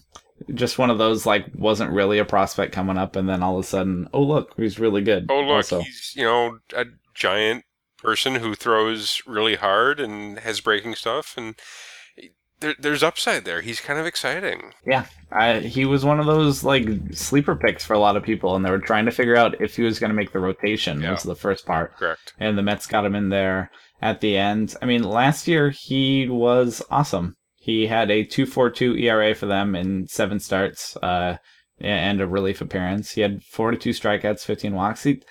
[0.54, 3.64] Just one of those like wasn't really a prospect coming up, and then all of
[3.64, 5.26] a sudden, oh look, he's really good.
[5.30, 5.80] Oh look, also.
[5.80, 6.84] he's you know a
[7.14, 7.64] giant
[7.98, 11.54] person who throws really hard and has breaking stuff, and
[12.60, 13.60] there, there's upside there.
[13.60, 14.72] He's kind of exciting.
[14.86, 18.56] Yeah, I, he was one of those like sleeper picks for a lot of people,
[18.56, 21.00] and they were trying to figure out if he was going to make the rotation.
[21.00, 21.12] Yeah.
[21.12, 22.34] Was the first part, Correct.
[22.38, 24.74] and the Mets got him in there at the end.
[24.80, 27.36] I mean, last year he was awesome.
[27.56, 31.38] He had a 2.42 ERA for them in seven starts, uh,
[31.80, 33.12] and a relief appearance.
[33.12, 35.02] He had 42 strikeouts, 15 walks.
[35.02, 35.22] He,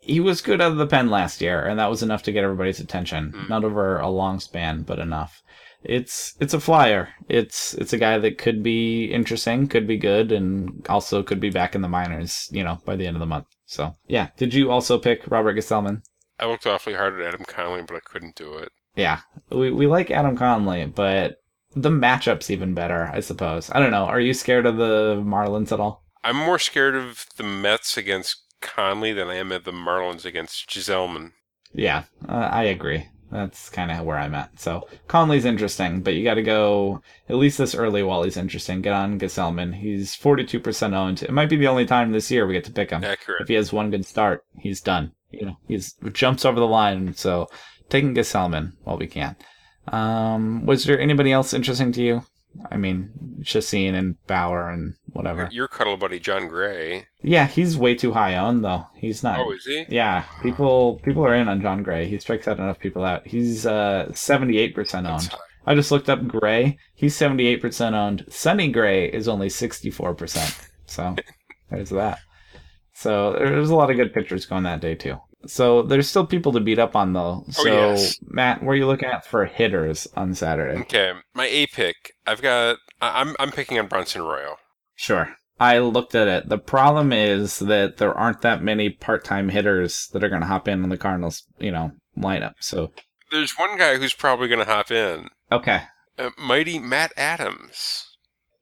[0.00, 2.44] he was good out of the pen last year, and that was enough to get
[2.44, 3.32] everybody's attention.
[3.32, 3.48] Mm.
[3.48, 5.42] Not over a long span, but enough.
[5.82, 7.08] It's it's a flyer.
[7.28, 11.50] It's it's a guy that could be interesting, could be good, and also could be
[11.50, 12.48] back in the minors.
[12.50, 13.46] You know, by the end of the month.
[13.66, 14.28] So yeah.
[14.36, 16.02] Did you also pick Robert Gsellman?
[16.38, 18.70] I looked awfully hard at Adam Conley, but I couldn't do it.
[18.96, 21.36] Yeah, we we like Adam Conley, but
[21.74, 23.70] the matchup's even better, I suppose.
[23.70, 24.06] I don't know.
[24.06, 26.04] Are you scared of the Marlins at all?
[26.24, 30.68] I'm more scared of the Mets against Conley than I am of the Marlins against
[30.68, 31.32] Gsellman.
[31.72, 33.08] Yeah, uh, I agree.
[33.30, 34.58] That's kind of where I'm at.
[34.58, 38.82] So Conley's interesting, but you got to go at least this early while he's interesting.
[38.82, 39.74] Get on Gsellman.
[39.74, 41.22] He's 42% owned.
[41.22, 43.04] It might be the only time this year we get to pick him.
[43.04, 43.42] Accurate.
[43.42, 45.12] If he has one good start, he's done.
[45.30, 47.14] You know, he's jumps over the line.
[47.14, 47.46] So
[47.88, 49.36] taking Gsellman while we can.
[49.88, 52.22] Um, was there anybody else interesting to you?
[52.70, 53.10] I mean,
[53.42, 55.48] Chacin and Bauer and whatever.
[55.52, 57.06] Your cuddle buddy Jon Gray.
[57.22, 58.86] Yeah, he's way too high owned though.
[58.94, 59.40] He's not.
[59.40, 59.86] Oh, is he?
[59.88, 62.08] Yeah, people people are in on Jon Gray.
[62.08, 63.26] He strikes out enough people out.
[63.26, 65.30] He's uh seventy eight percent owned.
[65.66, 66.78] I just looked up Gray.
[66.94, 68.24] He's seventy eight percent owned.
[68.28, 70.54] Sonny Gray is only sixty four percent.
[70.86, 71.16] So
[71.70, 72.18] there's that.
[72.94, 75.18] So there's a lot of good pitchers going that day too.
[75.46, 77.44] So there's still people to beat up on though.
[77.50, 78.16] So yes.
[78.22, 80.80] Matt, where are you looking at for hitters on Saturday?
[80.80, 81.96] Okay, my A pick.
[82.26, 82.76] I've got.
[83.00, 84.56] I'm I'm picking on Bronson Arroyo.
[84.94, 85.34] Sure.
[85.58, 86.48] I looked at it.
[86.48, 90.66] The problem is that there aren't that many part-time hitters that are going to hop
[90.68, 92.54] in on the Cardinals, you know, lineup.
[92.60, 92.92] So,
[93.30, 95.28] There's one guy who's probably going to hop in.
[95.52, 95.82] okay.
[96.18, 98.06] Uh, mighty Matt Adams.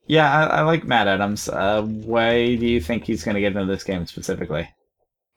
[0.08, 1.48] Yeah, I, I like Matt Adams.
[1.48, 4.68] Uh, why do you think he's going to get into this game specifically?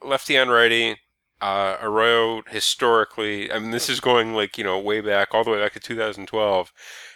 [0.03, 0.95] lefty on righty.
[1.41, 5.51] Uh, Arroyo historically, I mean, this is going like you know way back, all the
[5.51, 6.71] way back to 2012,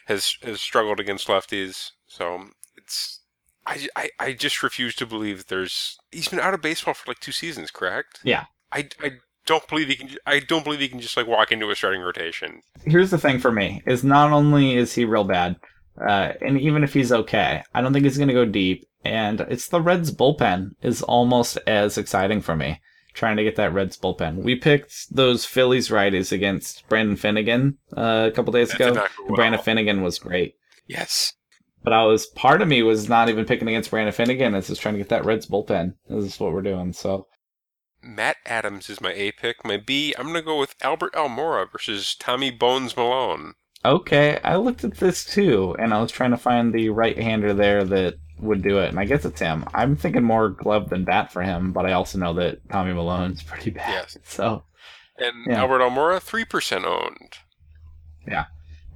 [0.07, 1.91] has has struggled against lefties.
[2.07, 3.21] So it's
[3.67, 7.19] I, I, I just refuse to believe there's he's been out of baseball for like
[7.19, 8.19] two seasons, correct?
[8.23, 8.45] Yeah.
[8.71, 9.11] I, I
[9.45, 10.09] don't believe he can.
[10.25, 12.61] I don't believe he can just like walk into a starting rotation.
[12.83, 15.55] Here's the thing for me: is not only is he real bad,
[16.01, 18.85] uh, and even if he's okay, I don't think he's going to go deep.
[19.03, 22.81] And it's the Reds bullpen is almost as exciting for me.
[23.15, 24.43] Trying to get that Reds bullpen.
[24.43, 28.87] We picked those Phillies righties against Brandon Finnegan uh, a couple days ago.
[28.87, 29.35] did not go well.
[29.35, 30.55] Brandon Finnegan was great.
[30.85, 31.33] Yes.
[31.81, 34.53] But I was part of me was not even picking against Brandon Finnegan.
[34.53, 35.93] It's just trying to get that Reds bullpen.
[36.09, 36.91] This is what we're doing.
[36.93, 37.27] So
[38.01, 39.63] Matt Adams is my A pick.
[39.63, 43.53] My B, I'm gonna go with Albert Almora versus Tommy Bones Milone.
[43.83, 47.53] okay, I looked at this too, and I was trying to find the right hander
[47.53, 49.65] there that would do it, and I guess it's him.
[49.73, 53.43] I'm thinking more glove than bat for him, but I also know that Tommy Milone's
[53.43, 53.89] pretty bad.
[53.89, 54.17] Yes.
[54.25, 54.63] So
[55.17, 55.61] And Yeah.
[55.61, 57.37] Albert Almora, three percent owned.
[58.27, 58.45] Yeah,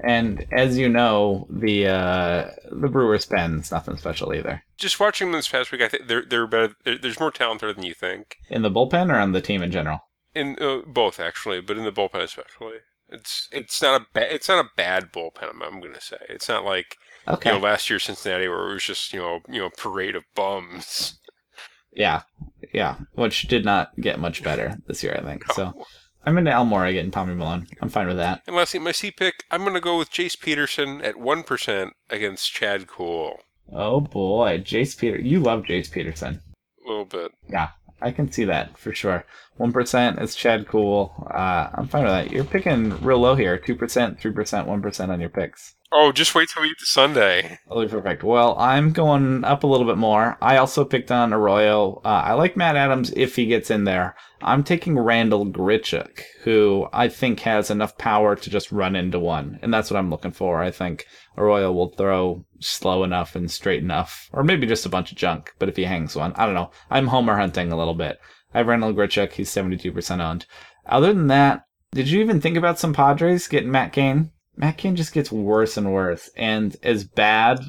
[0.02, 4.64] and as you know, the uh the Brewers pen's nothing special either.
[4.78, 6.76] Just watching them this past week, I think they're they're better.
[6.84, 8.38] They're, there's more talent there than you think.
[8.50, 10.00] In the bullpen or on the team in general?
[10.36, 12.78] In uh, both actually, but in the bullpen especially.
[13.12, 15.50] It's it's not a ba- it's not a bad bullpen.
[15.50, 16.96] I'm, I'm gonna say it's not like
[17.28, 17.50] Okay.
[17.50, 20.24] you know last year Cincinnati where it was just you know you know parade of
[20.36, 21.20] bums.
[21.92, 22.22] Yeah.
[22.74, 22.98] Yeah.
[23.14, 25.48] Which did not get much better this year, I think.
[25.50, 25.54] No.
[25.56, 25.86] So
[26.24, 27.66] I'm into Almora getting Tommy Milone.
[27.82, 28.44] I'm fine with that.
[28.46, 32.54] And lastly, my C pick, I'm gonna go with Jace Peterson at one percent against
[32.54, 33.40] Chad Kuhl.
[33.72, 35.20] Oh boy, Jace Peter.
[35.20, 36.42] You love Jace Peterson.
[36.86, 37.32] A little bit.
[38.02, 39.26] I can see that for sure.
[39.58, 41.14] One percent is Chad Kuhl.
[41.30, 42.32] Uh, I'm fine with that.
[42.32, 43.58] You're picking real low here.
[43.58, 45.76] Two percent, three percent, one percent on your picks.
[45.92, 47.58] Oh, just wait till we get to Sunday.
[47.68, 48.24] Totally perfect.
[48.24, 50.38] Well, I'm going up a little bit more.
[50.40, 52.00] I also picked on Arroyo.
[52.06, 54.16] Uh, I like Matt Adams if he gets in there.
[54.42, 59.60] I'm taking Randall Grichuk, who I think has enough power to just run into one,
[59.64, 60.62] and that's what I'm looking for.
[60.62, 61.08] I think
[61.40, 65.54] Arroyo will throw slow enough and straight enough, or maybe just a bunch of junk.
[65.58, 66.72] But if he hangs one, I don't know.
[66.92, 68.20] I'm homer hunting a little bit.
[68.54, 69.32] I have Randall Grichuk.
[69.32, 70.46] He's 72% owned.
[70.86, 74.32] Other than that, did you even think about some Padres getting Matt Cain?
[74.58, 77.62] Matt Cain just gets worse and worse, and as bad.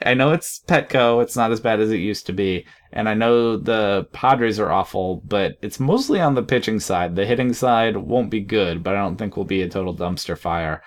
[0.00, 1.22] I know it's Petco.
[1.22, 4.70] It's not as bad as it used to be, and I know the Padres are
[4.70, 7.16] awful, but it's mostly on the pitching side.
[7.16, 10.38] The hitting side won't be good, but I don't think will be a total dumpster
[10.38, 10.82] fire.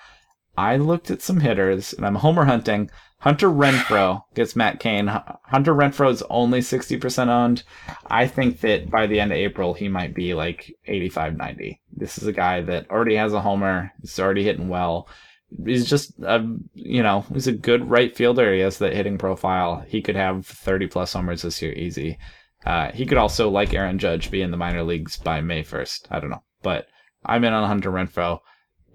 [0.56, 2.90] I looked at some hitters, and I'm homer hunting.
[3.18, 5.06] Hunter Renfroe gets Matt Cain.
[5.06, 7.62] Hunter Renfroe is only 60% owned.
[8.06, 11.80] I think that by the end of April, he might be like 85 90.
[11.96, 13.90] This is a guy that already has a homer.
[14.02, 15.08] He's already hitting well.
[15.64, 18.52] He's just, a, you know, he's a good right fielder.
[18.52, 19.84] He has that hitting profile.
[19.88, 22.18] He could have 30 plus homers this year easy.
[22.66, 26.08] Uh, he could also, like Aaron Judge, be in the minor leagues by May 1st.
[26.10, 26.42] I don't know.
[26.62, 26.88] But
[27.24, 28.40] I'm in on Hunter Renfroe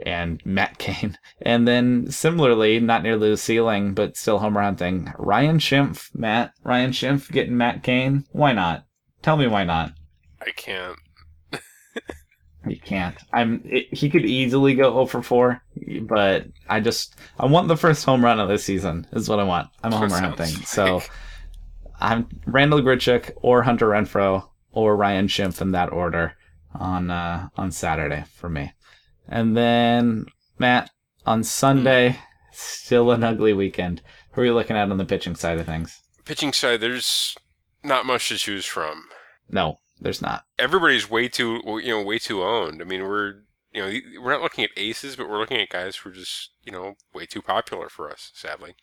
[0.06, 1.18] and Matt Cain.
[1.42, 6.14] And then similarly, not nearly the ceiling, but still homer hunting, Ryan Schimpf.
[6.14, 8.26] Matt, Ryan Schimpf getting Matt Cain.
[8.32, 8.86] Why not?
[9.22, 9.94] Tell me why not.
[10.42, 10.98] I can't.
[12.68, 13.16] You can't.
[13.32, 13.62] I'm.
[13.66, 15.62] It, he could easily go 0 for 4,
[16.02, 19.08] but I just I want the first home run of this season.
[19.14, 19.70] Is what I want.
[19.82, 20.54] I'm a homer hunting.
[20.54, 20.68] Like.
[20.68, 21.02] So
[22.00, 26.34] I'm Randall Grichuk or Hunter Renfroe or Ryan Schimpf in that order
[26.74, 28.74] on uh, on Saturday for me.
[29.30, 30.26] And then
[30.58, 30.90] Matt
[31.26, 32.18] on Sunday,
[32.52, 34.02] still an ugly weekend.
[34.32, 36.02] Who are you looking at on the pitching side of things?
[36.26, 37.36] Pitching side, there's
[37.84, 39.06] not much to choose from.
[39.50, 40.44] No, there's not.
[40.58, 42.82] Everybody's way too, you know, way too owned.
[42.82, 45.98] I mean, we're, you know, we're not looking at aces, but we're looking at guys
[45.98, 48.76] who are just, you know, way too popular for us, sadly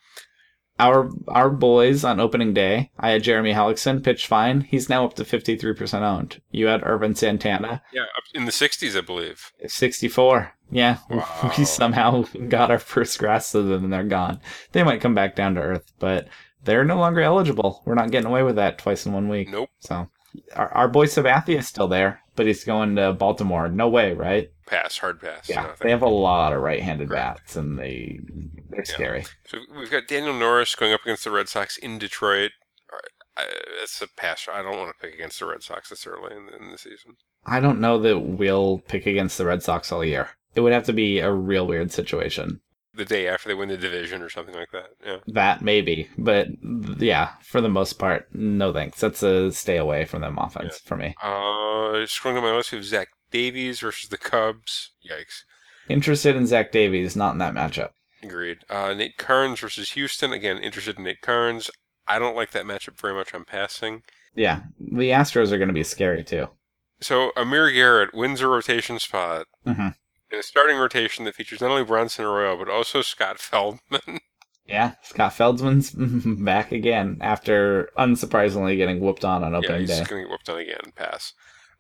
[0.79, 2.91] our our boys on opening day.
[2.99, 4.63] I had Jeremy Hellickson pitch fine.
[4.63, 6.41] He's now up to fifty three percent owned.
[6.51, 7.83] You had Ervin Santana.
[7.93, 9.53] Yeah, in the sixties, I believe.
[9.67, 10.53] Sixty four.
[10.71, 11.53] Yeah, wow.
[11.57, 14.41] we somehow got our first grass of them, and they're gone.
[14.73, 16.29] They might come back down to earth, but
[16.65, 17.83] they're no longer eligible.
[17.85, 19.49] We're not getting away with that twice in one week.
[19.49, 19.71] Nope.
[19.79, 20.09] So
[20.55, 23.69] our, our boy Sabathia is still there, but he's going to Baltimore.
[23.69, 24.51] No way, right?
[24.67, 25.49] Pass, hard pass.
[25.49, 28.21] Yeah, they have a lot of right-handed bats, and they
[28.69, 28.85] they're yeah.
[28.85, 29.27] scary.
[29.47, 32.51] So we've got Daniel Norris going up against the Red Sox in Detroit.
[33.83, 34.49] It's a pass.
[34.53, 37.17] I don't want to pick against the Red Sox this early in, in the season.
[37.45, 40.31] I don't know that we'll pick against the Red Sox all year.
[40.55, 42.61] It would have to be a real weird situation.
[42.97, 44.89] The day after they win the division or something like that.
[45.05, 45.17] Yeah.
[45.27, 46.49] That maybe, but
[46.99, 49.01] yeah, for the most part, no thanks.
[49.01, 50.89] That's a stay away from them offense yeah.
[50.89, 51.15] for me.
[51.23, 54.93] Uh, scrolling on my list, we have Zach Davies versus the Cubs.
[55.09, 55.43] Yikes.
[55.89, 57.91] Interested in Zach Davies, not in that matchup.
[58.23, 58.59] Agreed.
[58.71, 60.33] Uh, Nate Karns versus Houston.
[60.33, 61.71] Again, interested in Nate Karns.
[62.09, 63.35] I don't like that matchup very much.
[63.35, 64.03] I'm passing.
[64.35, 66.49] Yeah, the Astros are going to be scary too.
[67.01, 69.89] So Amir Garrett wins a rotation spot mm-hmm.
[70.31, 74.21] In a starting rotation that features not only Bronson Arroyo but also Scott Feldman.
[74.69, 75.93] Yeah, Scott Feldman's
[76.43, 79.99] back again after unsurprisingly getting whooped on on opening yeah, he's day.
[79.99, 80.93] He's going to get whooped on again.
[80.97, 81.35] Pass.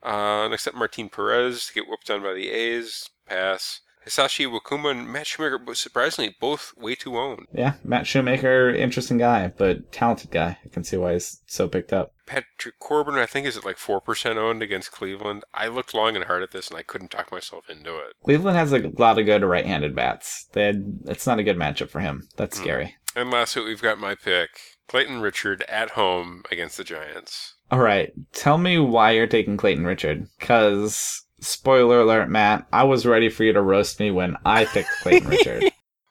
[0.04, 3.10] Uh, next up, Martin Perez to get whooped on by the A's.
[3.26, 3.80] Pass.
[4.06, 7.46] Hisashi Iwakuma and Matt Shoemaker, but surprisingly, both way too owned.
[7.52, 10.58] Yeah, Matt Shoemaker, interesting guy, but talented guy.
[10.64, 12.12] I can see why he's so picked up.
[12.26, 15.44] Patrick Corbin, I think, is at like 4% owned against Cleveland.
[15.54, 18.14] I looked long and hard at this, and I couldn't talk myself into it.
[18.24, 20.46] Cleveland has a lot of good right handed bats.
[20.52, 22.28] They had, it's not a good matchup for him.
[22.36, 22.62] That's mm.
[22.62, 22.96] scary.
[23.14, 24.50] And lastly, we've got my pick
[24.88, 27.54] Clayton Richard at home against the Giants.
[27.70, 28.12] All right.
[28.32, 30.28] Tell me why you're taking Clayton Richard.
[30.38, 34.90] Because spoiler alert, Matt, I was ready for you to roast me when I picked
[35.02, 35.64] Clayton Richard.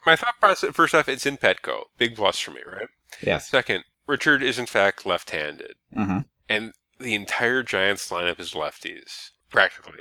[0.06, 1.84] My thought process, first off, it's in Petco.
[1.98, 2.88] Big plus for me, right?
[3.22, 3.50] Yes.
[3.50, 5.76] Second, Richard is in fact left handed.
[5.96, 6.20] Mm-hmm.
[6.48, 10.00] And the entire Giants lineup is lefties, practically.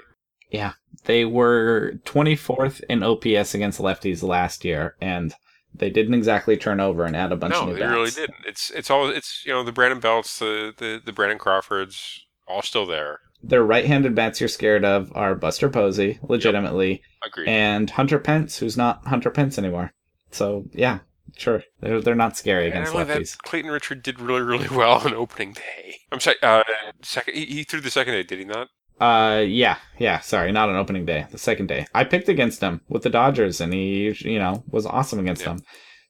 [0.50, 0.72] Yeah.
[1.04, 5.34] They were 24th in OPS against lefties last year, and
[5.74, 7.92] they didn't exactly turn over and add a bunch no, of new they bats.
[7.92, 8.46] really didn't.
[8.46, 12.62] It's it's all it's you know the Brandon Belts, the the the Brandon Crawfords, all
[12.62, 17.02] still there their right-handed bats you're scared of are Buster Posey, legitimately,
[17.36, 17.48] yep.
[17.48, 19.92] And Hunter Pence, who's not Hunter Pence anymore.
[20.30, 21.00] So yeah,
[21.36, 23.36] sure, they're they're not scary against lefties.
[23.38, 25.96] Clayton Richard did really really well on opening day.
[26.10, 26.62] I'm sorry, uh,
[27.02, 28.68] second he, he threw the second day, did he not?
[29.00, 30.20] Uh, yeah, yeah.
[30.20, 31.26] Sorry, not on opening day.
[31.30, 34.86] The second day, I picked against him with the Dodgers, and he, you know, was
[34.86, 35.46] awesome again't yeah.
[35.46, 35.62] them.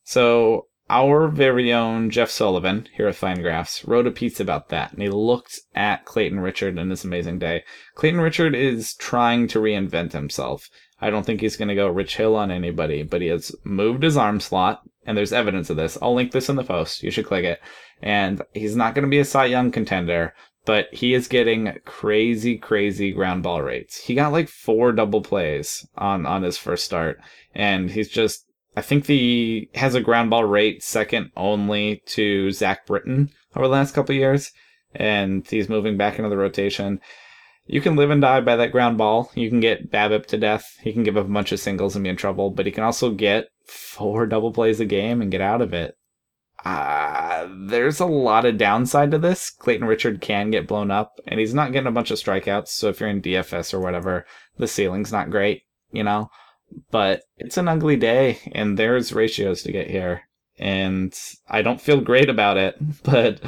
[0.05, 5.03] So our very own Jeff Sullivan here at Fangraphs wrote a piece about that, and
[5.03, 7.65] he looked at Clayton Richard in his amazing day.
[7.95, 10.69] Clayton Richard is trying to reinvent himself.
[11.01, 14.03] I don't think he's going to go Rich Hill on anybody, but he has moved
[14.03, 15.99] his arm slot, and there's evidence of this.
[16.01, 17.03] I'll link this in the post.
[17.03, 17.61] You should click it.
[18.03, 22.59] And he's not going to be a Cy Young contender, but he is getting crazy,
[22.59, 23.99] crazy ground ball rates.
[23.99, 27.21] He got like four double plays on on his first start,
[27.55, 28.45] and he's just.
[28.77, 33.73] I think the has a ground ball rate second only to Zach Britton over the
[33.73, 34.51] last couple years,
[34.95, 37.01] and he's moving back into the rotation.
[37.67, 39.31] You can live and die by that ground ball.
[39.35, 40.77] You can get BABIP to death.
[40.83, 42.85] He can give up a bunch of singles and be in trouble, but he can
[42.85, 45.97] also get four double plays a game and get out of it.
[46.65, 49.51] Uh, there's a lot of downside to this.
[49.51, 52.69] Clayton Richard can get blown up, and he's not getting a bunch of strikeouts.
[52.69, 56.31] So if you're in DFS or whatever, the ceiling's not great, you know.
[56.91, 60.23] But it's an ugly day, and there's ratios to get here,
[60.59, 61.13] and
[61.49, 62.77] I don't feel great about it.
[63.05, 63.41] But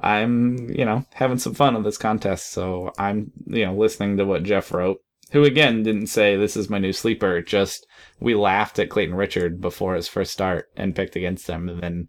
[0.00, 2.50] I'm, you know, having some fun on this contest.
[2.50, 4.98] So I'm, you know, listening to what Jeff wrote,
[5.30, 7.40] who again didn't say this is my new sleeper.
[7.42, 7.86] Just
[8.20, 12.08] we laughed at Clayton Richard before his first start and picked against him, and then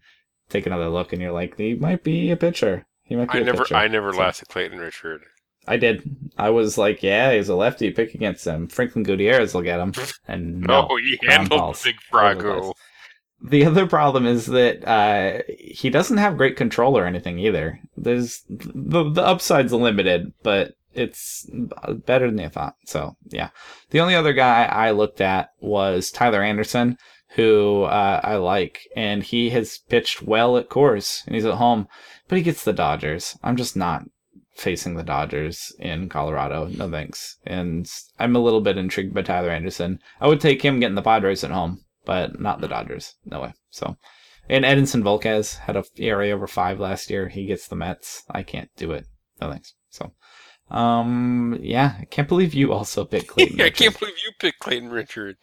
[0.50, 2.86] take another look and you're like, he might be a pitcher.
[3.04, 3.76] He might be I a never, pitcher.
[3.76, 5.22] I never So- laughed at Clayton Richard.
[5.68, 6.04] I did.
[6.38, 7.92] I was like, yeah, he's a lefty.
[7.92, 8.68] Pick against him.
[8.68, 9.94] Franklin Gutierrez will get him.
[10.28, 10.88] And no.
[10.88, 12.74] No, he handled big all over the Frago.
[13.42, 17.80] The other problem is that uh, he doesn't have great control or anything either.
[17.96, 21.48] There's the the upside's limited, but it's
[22.06, 22.76] better than you thought.
[22.86, 23.50] So yeah,
[23.92, 26.98] the only other guy I looked at was Tyler Anderson,
[27.36, 31.88] who uh, I like, and he has pitched well at Coors, and he's at home,
[32.28, 33.38] but he gets the Dodgers.
[33.44, 34.04] I'm just not
[34.56, 36.68] facing the Dodgers in Colorado.
[36.68, 37.38] No thanks.
[37.46, 37.90] And
[38.20, 40.00] I'm a little bit intrigued by Tyler Anderson.
[40.20, 43.16] I would take him getting the Padres at home, but not the Dodgers.
[43.26, 43.54] No way.
[43.70, 43.98] So,
[44.50, 47.28] and Edinson Volquez had a ERA over five last year.
[47.30, 48.24] He gets the Mets.
[48.30, 49.06] I can't do it.
[49.42, 49.74] No thanks.
[49.90, 50.14] So,
[50.72, 53.62] um, yeah, I can't believe you also picked Clayton.
[53.62, 55.36] I can't believe you picked Clayton Richard.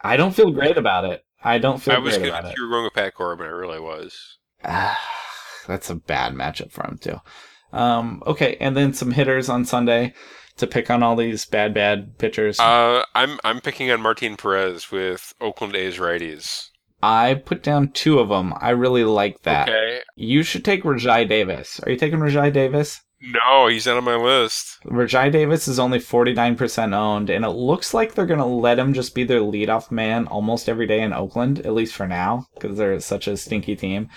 [0.00, 1.22] I don't feel great about it.
[1.42, 2.54] I don't feel I was great about it.
[2.56, 3.46] you were going with Pat Corbin.
[3.46, 4.38] I really was.
[4.62, 7.20] That's a bad matchup for him too.
[7.72, 10.14] Um, okay, and then some hitters on Sunday
[10.56, 12.58] to pick on all these bad, bad pitchers.
[12.58, 16.68] Uh, I'm I'm picking on Martin Perez with Oakland A's righties.
[17.02, 18.52] I put down two of them.
[18.60, 19.68] I really like that.
[19.68, 20.00] Okay.
[20.16, 21.80] You should take Rajai Davis.
[21.84, 23.02] Are you taking Rajai Davis?
[23.20, 24.78] No, he's not on my list.
[24.84, 28.94] Rajai Davis is only 49% owned, and it looks like they're going to let him
[28.94, 32.78] just be their leadoff man almost every day in Oakland, at least for now, because
[32.78, 34.08] they're such a stinky team.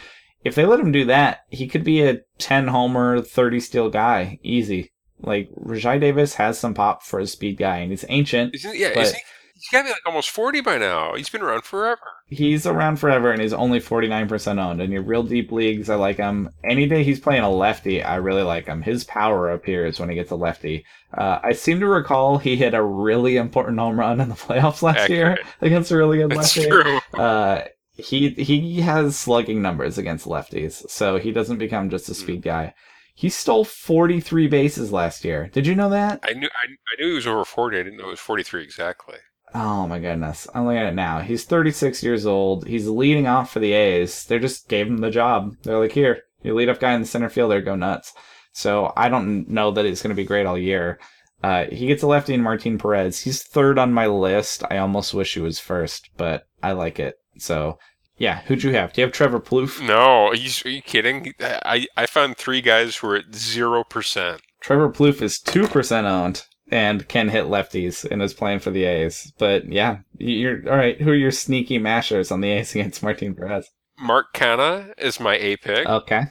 [0.43, 4.39] If they let him do that, he could be a 10 homer, 30 steal guy.
[4.43, 4.91] Easy.
[5.19, 8.55] Like, Rajai Davis has some pop for a speed guy, and he's ancient.
[8.55, 8.99] Isn't yeah?
[8.99, 9.21] Is he?
[9.53, 11.13] He's got to be like almost forty by now.
[11.13, 12.01] He's been around forever.
[12.25, 14.81] He's around forever, and he's only 49% owned.
[14.81, 16.49] In your real deep leagues, I like him.
[16.63, 18.81] Any day he's playing a lefty, I really like him.
[18.81, 20.83] His power appears when he gets a lefty.
[21.15, 24.81] Uh, I seem to recall he hit a really important home run in the playoffs
[24.81, 26.67] last year against a really good That's lefty.
[26.71, 26.99] true.
[27.13, 27.61] Uh,
[28.01, 32.73] he he has slugging numbers against lefties, so he doesn't become just a speed guy.
[33.13, 35.49] He stole 43 bases last year.
[35.53, 36.21] Did you know that?
[36.23, 37.77] I knew I, I knew he was over forty.
[37.77, 39.17] I didn't know it was forty three exactly.
[39.53, 40.47] Oh my goodness.
[40.53, 41.19] I'm looking at it now.
[41.19, 42.67] He's 36 years old.
[42.67, 44.23] He's leading off for the A's.
[44.25, 45.57] They just gave him the job.
[45.63, 48.13] They're like, here, you lead off guy in the center fielder, go nuts.
[48.53, 50.99] So I don't know that he's going to be great all year.
[51.43, 53.19] Uh, he gets a lefty in Martin Perez.
[53.19, 54.63] He's third on my list.
[54.69, 57.15] I almost wish he was first, but I like it.
[57.37, 57.79] So
[58.21, 58.93] yeah, who'd you have?
[58.93, 59.81] Do you have Trevor Plouffe?
[59.85, 61.33] No, are you, are you kidding?
[61.41, 64.41] I I found three guys who were at zero percent.
[64.59, 69.33] Trevor Plouffe is 2% owned and can hit lefties and is playing for the A's.
[69.39, 71.01] But yeah, you're all right.
[71.01, 73.67] Who are your sneaky mashers on the A's against Martin Perez?
[73.99, 75.87] Mark Canha is my A pick.
[75.87, 76.25] Okay.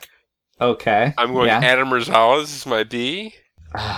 [0.61, 1.13] Okay.
[1.19, 1.59] I'm going Yeah.
[1.61, 3.35] Adam Rosales is my B,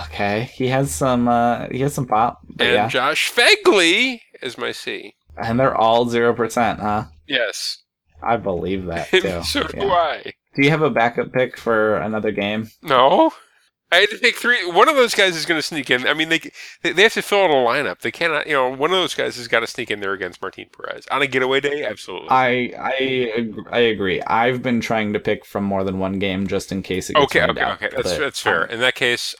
[0.05, 0.49] Okay.
[0.53, 1.27] He has some.
[1.27, 2.39] Uh, he has some pop.
[2.59, 2.87] And yeah.
[2.87, 5.13] Josh Phegley is my C.
[5.37, 7.05] And they're all zero percent, huh?
[7.27, 7.82] Yes,
[8.23, 9.41] I believe that too.
[9.43, 9.91] so do Yeah.
[9.91, 10.33] I.
[10.55, 12.69] Do you have a backup pick for another game?
[12.83, 13.31] No,
[13.91, 14.65] I had to pick three.
[14.69, 16.07] One of those guys is going to sneak in.
[16.07, 16.39] I mean, they
[16.83, 17.99] they have to fill out a lineup.
[17.99, 18.47] They cannot.
[18.47, 21.05] You know, one of those guys has got to sneak in there against Martin Perez
[21.11, 21.83] on a getaway day.
[21.83, 22.27] Absolutely.
[22.29, 24.21] I I I agree.
[24.23, 27.25] I've been trying to pick from more than one game just in case it gets
[27.25, 27.89] okay, okay, okay.
[27.95, 28.65] That's that's fair.
[28.65, 29.35] I'm, In that case,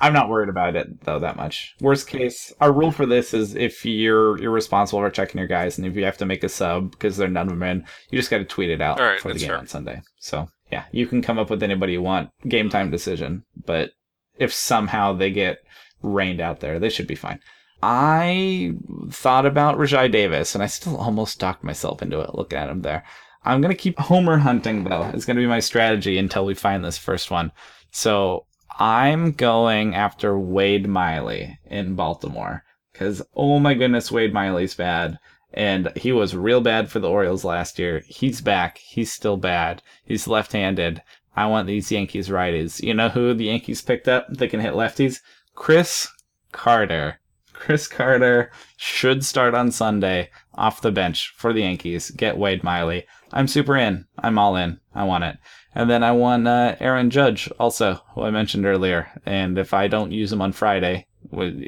[0.00, 1.74] I'm not worried about it though that much.
[1.80, 5.78] Worst case, our rule for this is if you're you're responsible for checking your guys,
[5.78, 8.18] and if you have to make a sub because they're none of them in, you
[8.18, 9.58] just got to tweet it out right, for the game fair.
[9.58, 10.02] on Sunday.
[10.18, 12.30] So yeah, you can come up with anybody you want.
[12.48, 13.92] Game time decision, but
[14.38, 15.58] if somehow they get
[16.02, 17.40] rained out there, they should be fine.
[17.82, 18.72] I
[19.10, 22.82] thought about Rajai Davis, and I still almost talked myself into it looking at him
[22.82, 23.04] there.
[23.44, 25.10] I'm gonna keep homer hunting though.
[25.14, 27.52] It's gonna be my strategy until we find this first one.
[27.90, 28.46] So
[28.78, 35.18] I'm going after Wade Miley in Baltimore because oh my goodness, Wade Miley's bad.
[35.52, 38.02] And he was real bad for the Orioles last year.
[38.06, 38.78] He's back.
[38.78, 39.82] He's still bad.
[40.04, 41.00] He's left handed.
[41.36, 42.82] I want these Yankees righties.
[42.82, 45.20] You know who the Yankees picked up that can hit lefties?
[45.54, 46.08] Chris
[46.50, 47.20] Carter.
[47.52, 52.10] Chris Carter should start on Sunday off the bench for the Yankees.
[52.10, 53.06] Get Wade Miley.
[53.32, 54.06] I'm super in.
[54.18, 54.80] I'm all in.
[54.94, 55.36] I want it.
[55.74, 59.10] And then I want uh, Aaron Judge also, who I mentioned earlier.
[59.26, 61.06] And if I don't use him on Friday,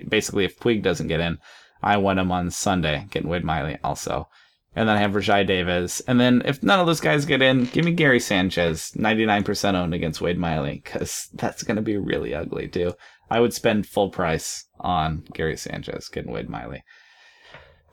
[0.08, 1.38] basically if Puig doesn't get in,
[1.82, 4.28] I want him on Sunday, getting Wade Miley also.
[4.74, 6.00] And then I have Rajai Davis.
[6.00, 9.94] And then if none of those guys get in, give me Gary Sanchez, 99% owned
[9.94, 12.92] against Wade Miley, because that's going to be really ugly too.
[13.30, 16.84] I would spend full price on Gary Sanchez getting Wade Miley.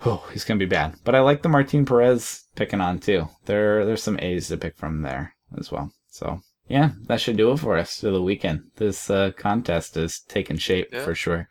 [0.05, 0.95] Oh, he's going to be bad.
[1.03, 3.29] But I like the Martin Perez picking on too.
[3.45, 5.91] There, there's some A's to pick from there as well.
[6.09, 8.63] So yeah, that should do it for us for the weekend.
[8.77, 11.03] This uh, contest is taking shape yeah.
[11.03, 11.47] for sure.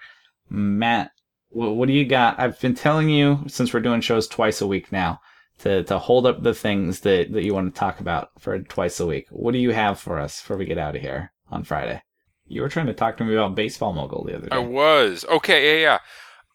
[0.49, 1.13] Matt,
[1.49, 2.39] what, what do you got?
[2.39, 5.21] I've been telling you since we're doing shows twice a week now
[5.61, 9.01] to, to hold up the things that, that you want to talk about for twice
[9.01, 9.27] a week.
[9.31, 12.03] What do you have for us before we get out of here on Friday?
[12.47, 14.57] You were trying to talk to me about baseball mogul the other day.
[14.57, 15.81] I was okay.
[15.81, 15.99] Yeah, yeah.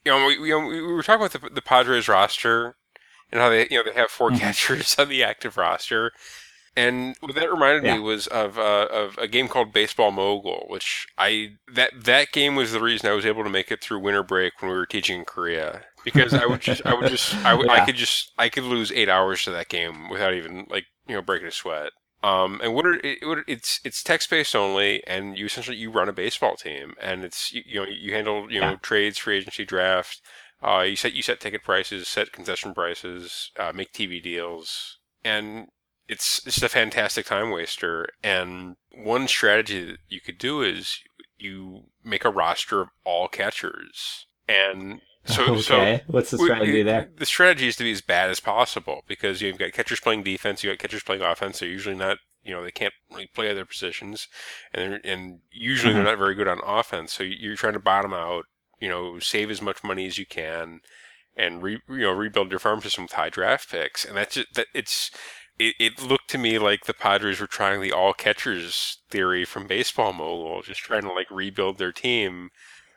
[0.07, 2.77] You know, we, you know, we were talking about the, the Padres roster
[3.29, 4.39] and how they you know they have 4 mm-hmm.
[4.39, 6.13] catchers on the active roster,
[6.77, 7.95] and what that reminded yeah.
[7.95, 12.55] me was of uh, of a game called Baseball Mogul, which I that that game
[12.55, 14.85] was the reason I was able to make it through winter break when we were
[14.85, 17.71] teaching in Korea because I would just I would just I, yeah.
[17.71, 21.15] I could just I could lose eight hours to that game without even like you
[21.15, 21.91] know breaking a sweat.
[22.23, 25.91] Um, and what are, it, what it's it's text based only, and you essentially you
[25.91, 29.37] run a baseball team, and it's you, you know you handle you know trades, free
[29.37, 30.21] agency, draft.
[30.61, 35.67] Uh, you set you set ticket prices, set concession prices, uh, make TV deals, and
[36.07, 38.07] it's it's a fantastic time waster.
[38.23, 40.99] And one strategy that you could do is
[41.37, 44.25] you make a roster of all catchers.
[44.47, 45.01] And
[45.33, 45.61] so, okay.
[45.61, 47.09] so what's the strategy there?
[47.17, 50.63] The strategy is to be as bad as possible because you've got catchers playing defense,
[50.63, 51.59] you've got catchers playing offense.
[51.59, 54.27] They're usually not, you know, they can't really play other positions,
[54.73, 56.03] and and usually mm-hmm.
[56.03, 57.13] they're not very good on offense.
[57.13, 58.45] So you're trying to bottom out,
[58.79, 60.79] you know, save as much money as you can,
[61.35, 64.05] and re, you know rebuild your farm system with high draft picks.
[64.05, 65.11] And that's just, that it's
[65.59, 69.67] it, it looked to me like the Padres were trying the all catchers theory from
[69.67, 72.49] Baseball Mogul, just trying to like rebuild their team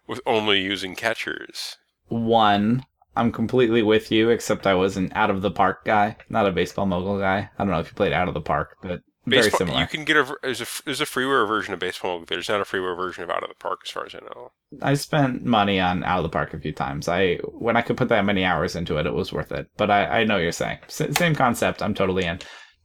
[0.07, 1.77] with only using catchers.
[2.11, 2.85] One,
[3.17, 6.53] I'm completely with you, except I was an out of the park guy, not a
[6.53, 7.51] Baseball Mogul guy.
[7.59, 9.81] I don't know if you played out of the park, but Baseball, very similar.
[9.81, 12.27] You can get a there's a there's a freeware version of Baseball Mogul.
[12.29, 14.53] There's not a freeware version of Out of the Park, as far as I know.
[14.83, 17.09] I spent money on Out of the Park a few times.
[17.09, 19.69] I when I could put that many hours into it, it was worth it.
[19.77, 21.83] But I I know you're saying S- same concept.
[21.83, 22.41] I'm totally in.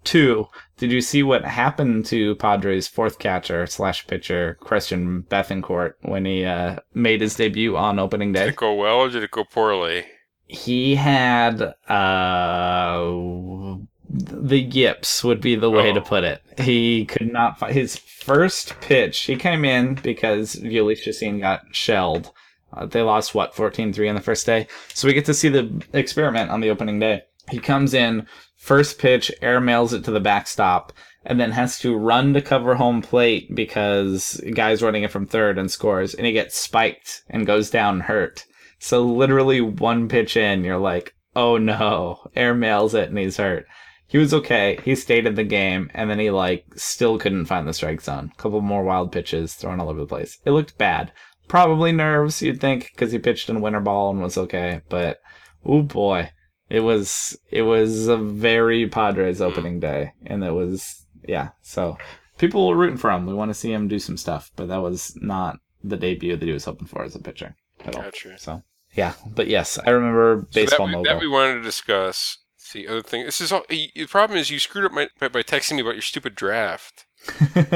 [0.06, 0.48] Two,
[0.78, 6.46] did you see what happened to Padres' fourth catcher slash pitcher Christian Bethancourt when he
[6.46, 8.46] uh, made his debut on opening day?
[8.46, 10.06] Did it go well or did it go poorly?
[10.48, 13.78] He had uh,
[14.10, 15.96] the yips would be the way oh.
[15.96, 16.42] to put it.
[16.60, 19.22] He could not find his first pitch.
[19.22, 22.32] He came in because Jhoulys Chacin got shelled.
[22.72, 25.84] Uh, they lost what 14-3 on the first day, so we get to see the
[25.94, 27.24] experiment on the opening day.
[27.50, 28.28] He comes in
[28.66, 30.92] first pitch, air mails it to the backstop,
[31.24, 35.60] and then has to run to cover home plate because guy's running it from third
[35.60, 38.44] and scores, and he gets spiked and goes down hurt.
[38.80, 43.68] So literally one pitch in, you're like, oh no, air mails it and he's hurt.
[44.08, 44.80] He was okay.
[44.84, 48.32] He stayed in the game, and then he like still couldn't find the strike zone.
[48.34, 50.40] A couple more wild pitches thrown all over the place.
[50.44, 51.12] It looked bad.
[51.48, 54.82] Probably nerves, you'd think, because he pitched in winter ball and was okay.
[54.90, 55.20] But
[55.64, 56.32] oh boy,
[56.70, 59.44] it was it was a very Padres hmm.
[59.44, 61.50] opening day, and it was yeah.
[61.62, 61.98] So
[62.38, 63.26] people were rooting for him.
[63.26, 66.46] We want to see him do some stuff, but that was not the debut that
[66.46, 67.56] he was hoping for as a pitcher
[67.86, 68.04] at all.
[68.04, 68.38] Gotcha.
[68.38, 68.64] So
[68.94, 70.88] yeah, but yes, I remember baseball.
[70.88, 72.40] So that, we, that we wanted to discuss.
[72.74, 73.64] The other thing, this is all.
[73.70, 77.06] The problem is you screwed up my, by, by texting me about your stupid draft.
[77.56, 77.70] uh,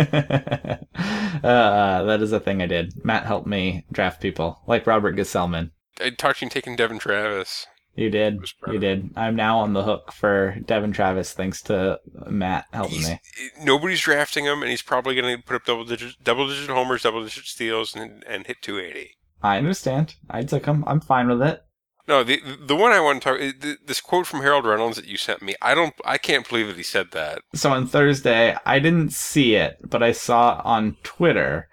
[1.44, 3.06] that is a thing I did.
[3.06, 5.72] Matt helped me draft people like Robert Gsellman.
[6.02, 7.68] I talked to you taking Devon Travis.
[8.00, 8.40] You did.
[8.66, 9.10] You did.
[9.18, 13.20] I'm now on the hook for Devon Travis thanks to Matt helping he's, me.
[13.62, 17.04] Nobody's drafting him, and he's probably going to put up double digit, double digit homers,
[17.04, 19.18] double digit steals, and, and hit 280.
[19.44, 20.16] I understand.
[20.30, 20.86] I took him.
[20.88, 21.62] I'm fine with it.
[22.08, 25.06] No, the the one I want to talk eh, this quote from Harold Reynolds that
[25.06, 25.56] you sent me.
[25.62, 25.94] I don't.
[26.06, 27.42] I can't believe that he said that.
[27.54, 31.68] So on Thursday, I didn't see it, but I saw on Twitter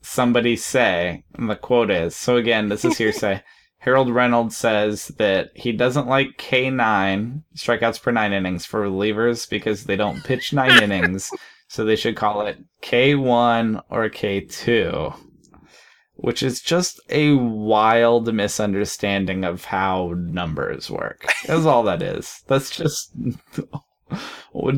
[0.00, 2.14] somebody say, and the quote is.
[2.14, 3.42] So again, this is hearsay.
[3.82, 9.84] Harold Reynolds says that he doesn't like K9 strikeouts per nine innings for relievers because
[9.84, 11.32] they don't pitch nine innings,
[11.66, 15.16] so they should call it K1 or K2,
[16.14, 21.26] which is just a wild misunderstanding of how numbers work.
[21.46, 22.44] That's all that is.
[22.46, 23.12] That's just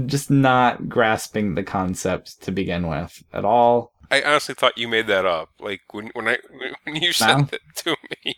[0.07, 3.93] just not grasping the concept to begin with at all.
[4.11, 5.51] I honestly thought you made that up.
[5.61, 6.39] Like when when I
[6.85, 7.43] when you said No.
[7.45, 8.37] that to me.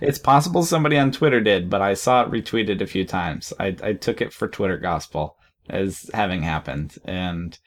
[0.00, 3.52] It's possible somebody on Twitter did, but I saw it retweeted a few times.
[3.58, 5.36] I, I took it for Twitter gospel
[5.68, 7.58] as having happened, and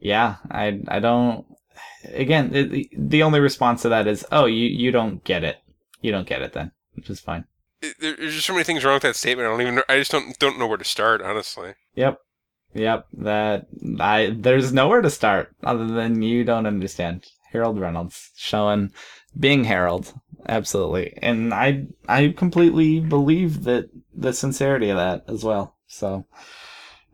[0.00, 1.46] yeah, I I don't.
[2.12, 5.58] Again, it, the only response to that is, "Oh, you you don't get it.
[6.00, 7.44] You don't get it then," which is fine.
[8.00, 9.46] There's just so many things wrong with that statement.
[9.46, 9.74] I don't even.
[9.76, 11.22] Know, I just don't don't know where to start.
[11.22, 11.74] Honestly.
[11.94, 12.18] Yep,
[12.74, 13.06] yep.
[13.12, 13.66] That
[14.00, 17.26] I there's nowhere to start other than you don't understand.
[17.50, 18.92] Harold Reynolds showing
[19.38, 20.12] being Harold,
[20.48, 25.76] absolutely, and I I completely believe that the sincerity of that as well.
[25.86, 26.26] So,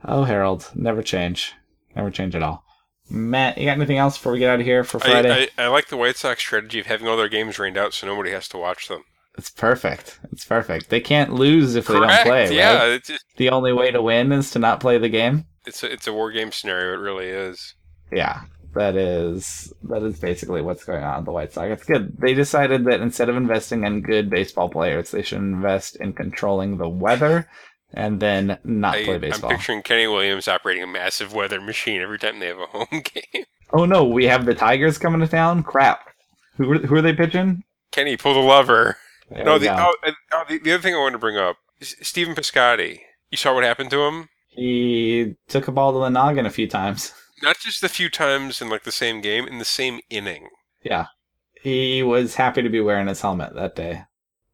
[0.04, 1.52] oh Harold, never change,
[1.94, 2.64] never change at all.
[3.10, 5.48] Matt, you got anything else before we get out of here for Friday?
[5.58, 7.92] I, I, I like the White Sox strategy of having all their games rained out
[7.92, 9.04] so nobody has to watch them.
[9.36, 10.18] it's perfect.
[10.32, 10.88] It's perfect.
[10.88, 12.26] They can't lose if they don't Correct.
[12.26, 12.56] play.
[12.56, 12.88] yeah, right?
[12.92, 15.44] it's just, The only way to win is to not play the game.
[15.66, 16.94] it's a it's a war game scenario.
[16.94, 17.74] It really is.
[18.10, 18.40] Yeah,
[18.74, 21.70] that is that is basically what's going on with the White Sox.
[21.72, 22.16] It's good.
[22.18, 26.76] They decided that instead of investing in good baseball players, they should invest in controlling
[26.76, 27.48] the weather
[27.92, 29.50] and then not I, play I'm baseball.
[29.50, 33.44] picturing Kenny Williams operating a massive weather machine every time they have a home game.
[33.72, 35.62] Oh no, we have the Tigers coming to town.
[35.62, 36.08] Crap.
[36.56, 37.64] Who are- who are they pitching?
[37.92, 38.96] Kenny, pull the lever.
[39.30, 39.94] There no, the, oh,
[40.32, 43.00] oh, the, the other thing I wanted to bring up, is Stephen Piscotty.
[43.30, 44.28] You saw what happened to him?
[44.48, 47.12] He took a ball to the noggin a few times.
[47.44, 50.48] Not just a few times in like the same game, in the same inning.
[50.82, 51.08] Yeah.
[51.60, 54.04] He was happy to be wearing his helmet that day.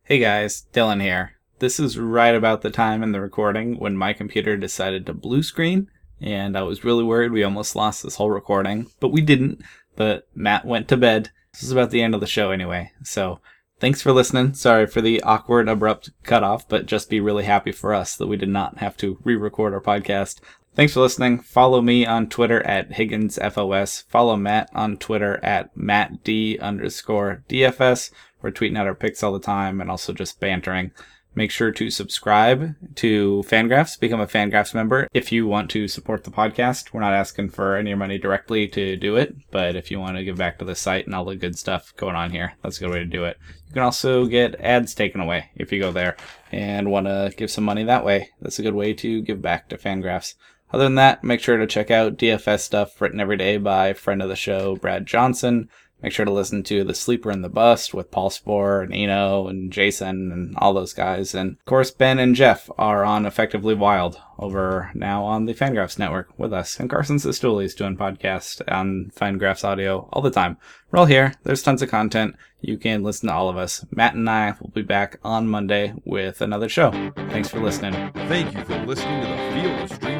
[0.03, 1.37] Hey guys, Dylan here.
[1.61, 5.45] This is right about the time in the recording when my computer decided to blue
[5.45, 5.89] screen,
[6.21, 9.63] and I was really worried we almost lost this whole recording, but we didn't.
[9.95, 11.31] But Matt went to bed.
[11.53, 13.39] This is about the end of the show anyway, so
[13.79, 14.55] thanks for listening.
[14.55, 18.37] Sorry for the awkward, abrupt cutoff, but just be really happy for us that we
[18.37, 20.41] did not have to re record our podcast.
[20.75, 21.41] Thanks for listening.
[21.41, 24.05] Follow me on Twitter at HigginsFOS.
[24.09, 28.13] Follow Matt on Twitter at MattD underscore DFS.
[28.41, 30.93] We're tweeting out our picks all the time and also just bantering.
[31.35, 36.25] Make sure to subscribe to Fangraphs, become a Fangraphs member if you want to support
[36.25, 36.93] the podcast.
[36.93, 40.25] We're not asking for any money directly to do it, but if you want to
[40.25, 42.81] give back to the site and all the good stuff going on here, that's a
[42.81, 43.39] good way to do it.
[43.69, 46.17] You can also get ads taken away if you go there
[46.51, 48.31] and want to give some money that way.
[48.41, 50.35] That's a good way to give back to Fangraphs.
[50.73, 54.23] Other than that, make sure to check out DFS stuff written every day by friend
[54.23, 55.69] of the show, Brad Johnson.
[56.03, 59.49] Make sure to listen to The Sleeper and the Bust with Paul Sporer and Eno
[59.49, 61.35] and Jason and all those guys.
[61.35, 65.99] And of course, Ben and Jeff are on Effectively Wild over now on the Fangraphs
[65.99, 66.81] Network with us.
[66.81, 70.57] And Carson Cistulli doing podcasts on Fangraphs Audio all the time.
[70.91, 71.35] We're all here.
[71.43, 72.35] There's tons of content.
[72.63, 73.85] You can listen to all of us.
[73.91, 76.91] Matt and I will be back on Monday with another show.
[77.29, 78.11] Thanks for listening.
[78.15, 80.20] Thank you for listening to the Field of Streams